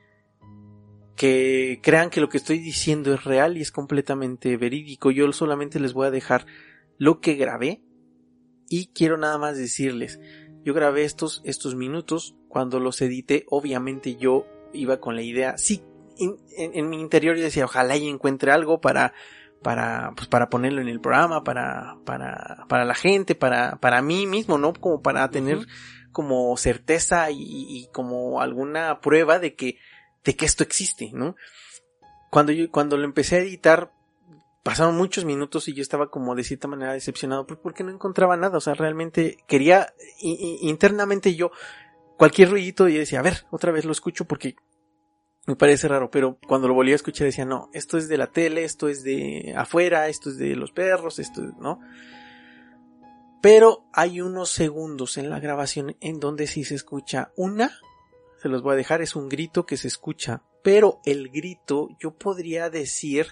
[1.16, 5.12] que crean que lo que estoy diciendo es real y es completamente verídico.
[5.12, 6.46] Yo solamente les voy a dejar
[6.98, 7.82] lo que grabé
[8.70, 10.20] y quiero nada más decirles,
[10.64, 15.84] yo grabé estos, estos minutos, cuando los edité, obviamente yo iba con la idea, sí,
[16.18, 19.14] en, en- en mi interior yo decía, ojalá y encuentre algo para,
[19.62, 24.26] para, pues para ponerlo en el programa, para, para, para la gente, para, para mí
[24.26, 24.74] mismo, ¿no?
[24.74, 25.60] Como para tener
[26.12, 29.78] como certeza y, y como alguna prueba de que,
[30.26, 31.36] de que esto existe, ¿no?
[32.32, 33.92] Cuando yo, cuando lo empecé a editar,
[34.64, 38.36] pasaron muchos minutos y yo estaba como de cierta manera decepcionado pues, porque no encontraba
[38.36, 41.52] nada, o sea, realmente quería internamente yo
[42.18, 44.56] cualquier ruidito y decía, a ver, otra vez lo escucho porque
[45.46, 48.32] me parece raro, pero cuando lo volví a escuchar decía, no, esto es de la
[48.32, 51.80] tele, esto es de afuera, esto es de los perros, esto es, ¿no?
[53.44, 57.72] Pero hay unos segundos en la grabación en donde sí se escucha una,
[58.46, 62.12] se los voy a dejar, es un grito que se escucha, pero el grito yo
[62.12, 63.30] podría decir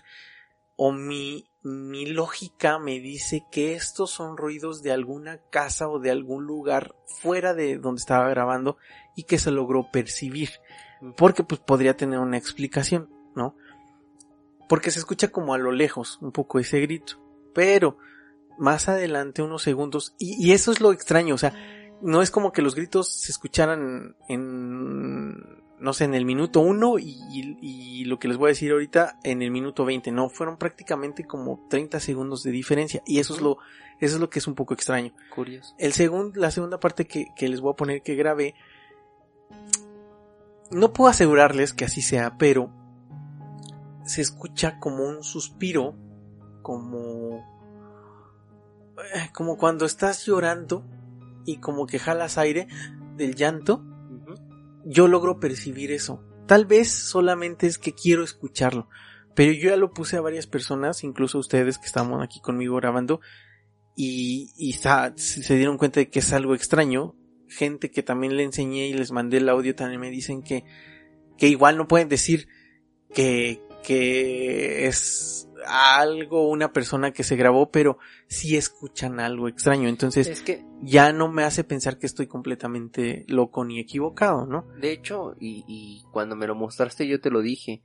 [0.76, 6.10] o mi, mi lógica me dice que estos son ruidos de alguna casa o de
[6.10, 8.78] algún lugar fuera de donde estaba grabando
[9.16, 10.50] y que se logró percibir.
[11.16, 13.56] Porque pues podría tener una explicación, ¿no?
[14.68, 17.24] Porque se escucha como a lo lejos un poco ese grito.
[17.54, 18.00] Pero
[18.58, 21.54] más adelante, unos segundos, y, y eso es lo extraño, o sea,
[22.04, 25.38] no es como que los gritos se escucharan en,
[25.80, 28.72] no sé, en el minuto uno y, y- y lo que les voy a decir
[28.72, 33.34] ahorita en el minuto 20, no, fueron prácticamente como 30 segundos de diferencia y eso
[33.36, 33.58] es lo,
[34.00, 35.14] eso es lo que es un poco extraño.
[35.34, 35.74] Curioso.
[35.78, 38.56] El segundo, la segunda parte que, que les voy a poner que grabé,
[40.72, 42.70] no puedo asegurarles que así sea, pero
[44.06, 45.96] se escucha como un suspiro,
[46.62, 47.46] como,
[49.34, 50.84] como cuando estás llorando
[51.46, 52.68] y como que jalas aire
[53.18, 53.84] del llanto,
[54.86, 56.24] yo logro percibir eso.
[56.48, 58.90] Tal vez solamente es que quiero escucharlo,
[59.36, 62.76] pero yo ya lo puse a varias personas, incluso a ustedes que estamos aquí conmigo
[62.76, 63.22] grabando,
[63.96, 67.16] y, y sa- se dieron cuenta de que es algo extraño.
[67.48, 70.64] Gente que también le enseñé y les mandé el audio también me dicen que,
[71.38, 72.48] que igual no pueden decir
[73.14, 77.98] que, que es algo, una persona que se grabó, pero
[78.28, 79.90] sí escuchan algo extraño.
[79.90, 84.66] Entonces, Es que, ya no me hace pensar que estoy completamente loco ni equivocado, ¿no?
[84.80, 87.82] de hecho, y, y cuando me lo mostraste yo te lo dije,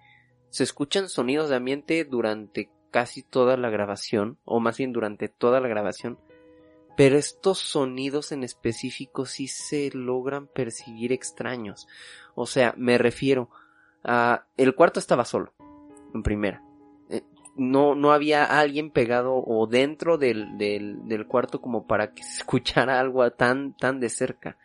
[0.50, 5.60] se escuchan sonidos de ambiente durante casi toda la grabación, o más bien durante toda
[5.60, 6.18] la grabación,
[6.96, 11.86] pero estos sonidos en específico sí se logran percibir extraños.
[12.34, 13.50] O sea, me refiero
[14.02, 14.46] a...
[14.56, 15.54] El cuarto estaba solo,
[16.12, 16.60] en primera.
[17.58, 22.38] No, no había alguien pegado o dentro del, del, del cuarto como para que se
[22.38, 24.56] escuchara algo tan, tan de cerca.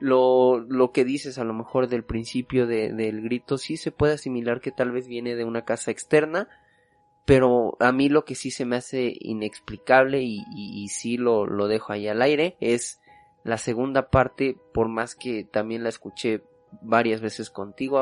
[0.00, 4.14] Lo, lo que dices a lo mejor del principio de- del grito sí se puede
[4.14, 6.48] asimilar que tal vez viene de una casa externa,
[7.24, 11.66] pero a mí lo que sí se me hace inexplicable y, y, sí lo, lo
[11.66, 13.00] dejo ahí al aire es
[13.42, 16.42] la segunda parte, por más que también la escuché
[16.82, 17.98] varias veces contigo,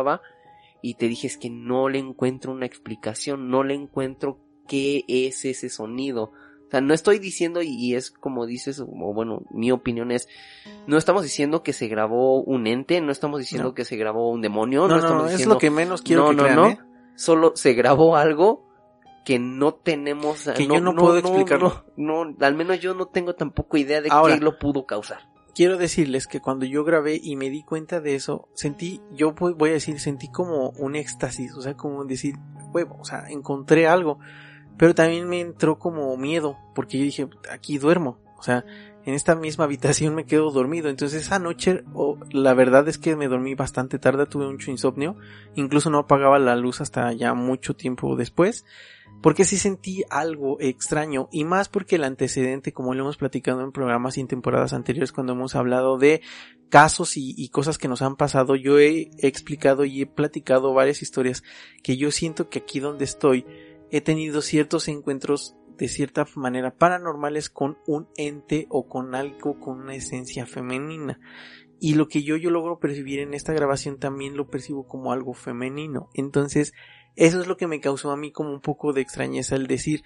[0.87, 5.47] y te dije es que no le encuentro una explicación, no le encuentro qué es
[5.47, 6.25] ese sonido.
[6.25, 10.29] O sea, no estoy diciendo, y, y es como dices, o bueno, mi opinión es,
[10.87, 13.75] no estamos diciendo que se grabó un ente, no estamos diciendo No.
[13.75, 16.25] que se grabó un demonio, no, No, no, estamos es diciendo lo que menos quiero
[16.25, 16.67] no, que no, crean, no.
[16.69, 16.79] ¿eh?
[17.15, 18.69] solo se grabó algo
[19.25, 21.87] que no tenemos Que yo no puedo explicarlo.
[21.97, 24.35] No, no, al menos yo no tengo tampoco idea de Ahora.
[24.35, 25.33] qué lo pudo causar.
[25.55, 29.71] Quiero decirles que cuando yo grabé y me di cuenta de eso, sentí, yo voy
[29.71, 32.35] a decir, sentí como un éxtasis, o sea, como decir,
[32.73, 34.19] huevo, o sea, encontré algo,
[34.77, 38.65] pero también me entró como miedo, porque yo dije, aquí duermo, o sea,
[39.07, 43.17] en esta misma habitación me quedo dormido, entonces esa noche, oh, la verdad es que
[43.17, 45.17] me dormí bastante tarde, tuve mucho insomnio,
[45.55, 48.65] incluso no apagaba la luz hasta ya mucho tiempo después,
[49.23, 53.73] porque sí sentí algo extraño y más porque el antecedente, como lo hemos platicado en
[53.73, 56.21] programas y en temporadas anteriores cuando hemos hablado de
[56.69, 61.03] casos y, y cosas que nos han pasado, yo he explicado y he platicado varias
[61.03, 61.43] historias
[61.83, 63.47] que yo siento que aquí donde estoy
[63.91, 69.81] he tenido ciertos encuentros de cierta manera paranormales con un ente o con algo con
[69.81, 71.21] una esencia femenina.
[71.81, 75.35] Y lo que yo, yo logro percibir en esta grabación también lo percibo como algo
[75.35, 76.09] femenino.
[76.15, 76.73] Entonces,
[77.17, 80.03] eso es lo que me causó a mí como un poco de extrañeza el decir,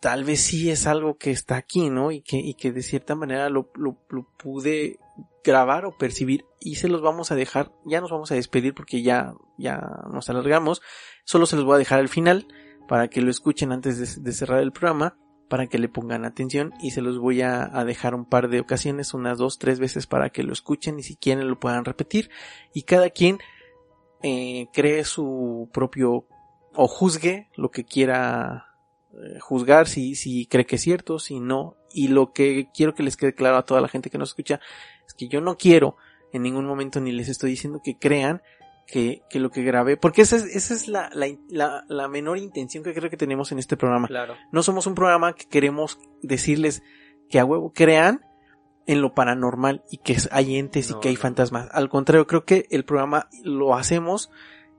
[0.00, 2.12] tal vez sí es algo que está aquí, ¿no?
[2.12, 3.96] Y que, y que de cierta manera lo, lo,
[4.36, 4.98] pude
[5.42, 9.02] grabar o percibir y se los vamos a dejar, ya nos vamos a despedir porque
[9.02, 9.80] ya, ya
[10.12, 10.82] nos alargamos,
[11.24, 12.46] solo se los voy a dejar al final
[12.88, 15.16] para que lo escuchen antes de, de cerrar el programa,
[15.48, 18.60] para que le pongan atención y se los voy a, a dejar un par de
[18.60, 22.30] ocasiones, unas dos, tres veces para que lo escuchen y si quieren lo puedan repetir
[22.72, 23.38] y cada quien
[24.28, 26.26] eh, cree su propio
[26.74, 28.66] o juzgue lo que quiera
[29.12, 31.76] eh, juzgar, si, si cree que es cierto, si no.
[31.92, 34.60] Y lo que quiero que les quede claro a toda la gente que nos escucha
[35.06, 35.96] es que yo no quiero
[36.32, 38.42] en ningún momento ni les estoy diciendo que crean
[38.88, 42.38] que, que lo que grabé, porque esa es, esa es la, la, la, la menor
[42.38, 44.08] intención que creo que tenemos en este programa.
[44.08, 44.34] Claro.
[44.50, 46.82] No somos un programa que queremos decirles
[47.30, 48.25] que a huevo crean
[48.86, 51.68] en lo paranormal y que hay entes No, y que hay fantasmas.
[51.72, 54.30] Al contrario, creo que el programa lo hacemos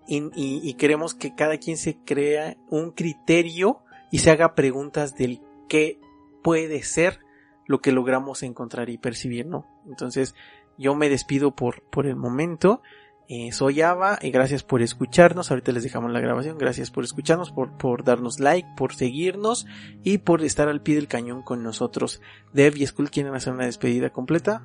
[0.08, 3.80] y, y- y queremos que cada quien se crea un criterio
[4.12, 5.99] y se haga preguntas del qué
[6.43, 7.20] puede ser
[7.66, 9.66] lo que logramos encontrar y percibir, ¿no?
[9.86, 10.34] Entonces,
[10.78, 12.82] yo me despido por, por el momento.
[13.30, 15.51] Eh, soy Ava y gracias por escucharnos.
[15.51, 16.57] Ahorita les dejamos la grabación.
[16.57, 19.65] Gracias por escucharnos, por, por darnos like, por seguirnos
[20.03, 22.21] y por estar al pie del cañón con nosotros.
[22.53, 24.63] Dev y Skull quieren hacer una despedida completa.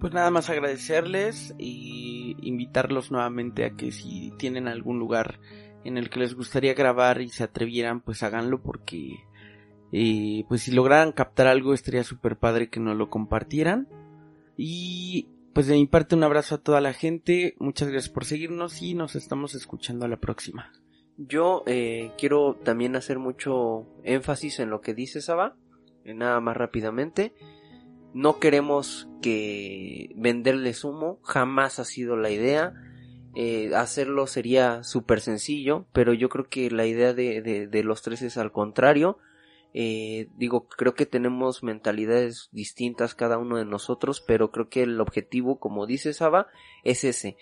[0.00, 5.40] Pues nada más agradecerles y invitarlos nuevamente a que si tienen algún lugar
[5.84, 9.24] en el que les gustaría grabar y se atrevieran, pues háganlo porque
[9.92, 13.88] eh, pues si lograran captar algo estaría súper padre que nos lo compartieran.
[14.58, 18.82] Y pues de mi parte un abrazo a toda la gente, muchas gracias por seguirnos
[18.82, 20.70] y nos estamos escuchando a la próxima.
[21.16, 25.56] Yo eh, quiero también hacer mucho énfasis en lo que dice Saba,
[26.04, 27.32] nada más rápidamente.
[28.12, 32.74] No queremos que venderles humo, jamás ha sido la idea.
[33.34, 38.02] Eh, hacerlo sería súper sencillo, pero yo creo que la idea de, de, de los
[38.02, 39.16] tres es al contrario.
[39.78, 44.98] Eh, digo, creo que tenemos mentalidades distintas cada uno de nosotros, pero creo que el
[45.02, 46.46] objetivo, como dice Saba,
[46.82, 47.36] es ese.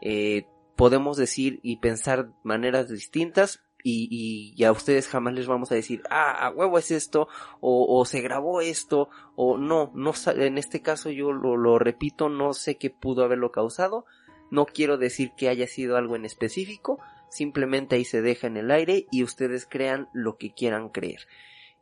[0.00, 5.72] Eh, podemos decir y pensar maneras distintas y, y, y a ustedes jamás les vamos
[5.72, 7.26] a decir, ah, a huevo es esto,
[7.60, 12.28] o, o se grabó esto, o no, no, en este caso yo lo, lo repito,
[12.28, 14.04] no sé qué pudo haberlo causado,
[14.52, 18.70] no quiero decir que haya sido algo en específico, simplemente ahí se deja en el
[18.70, 21.26] aire y ustedes crean lo que quieran creer.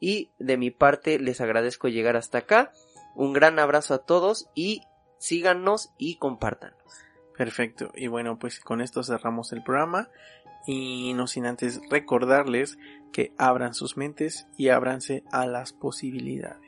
[0.00, 2.72] Y de mi parte les agradezco llegar hasta acá,
[3.14, 4.82] un gran abrazo a todos y
[5.18, 6.78] síganos y compártanos.
[7.36, 7.92] Perfecto.
[7.94, 10.08] Y bueno, pues con esto cerramos el programa.
[10.66, 12.78] Y no sin antes recordarles
[13.12, 16.67] que abran sus mentes y ábranse a las posibilidades.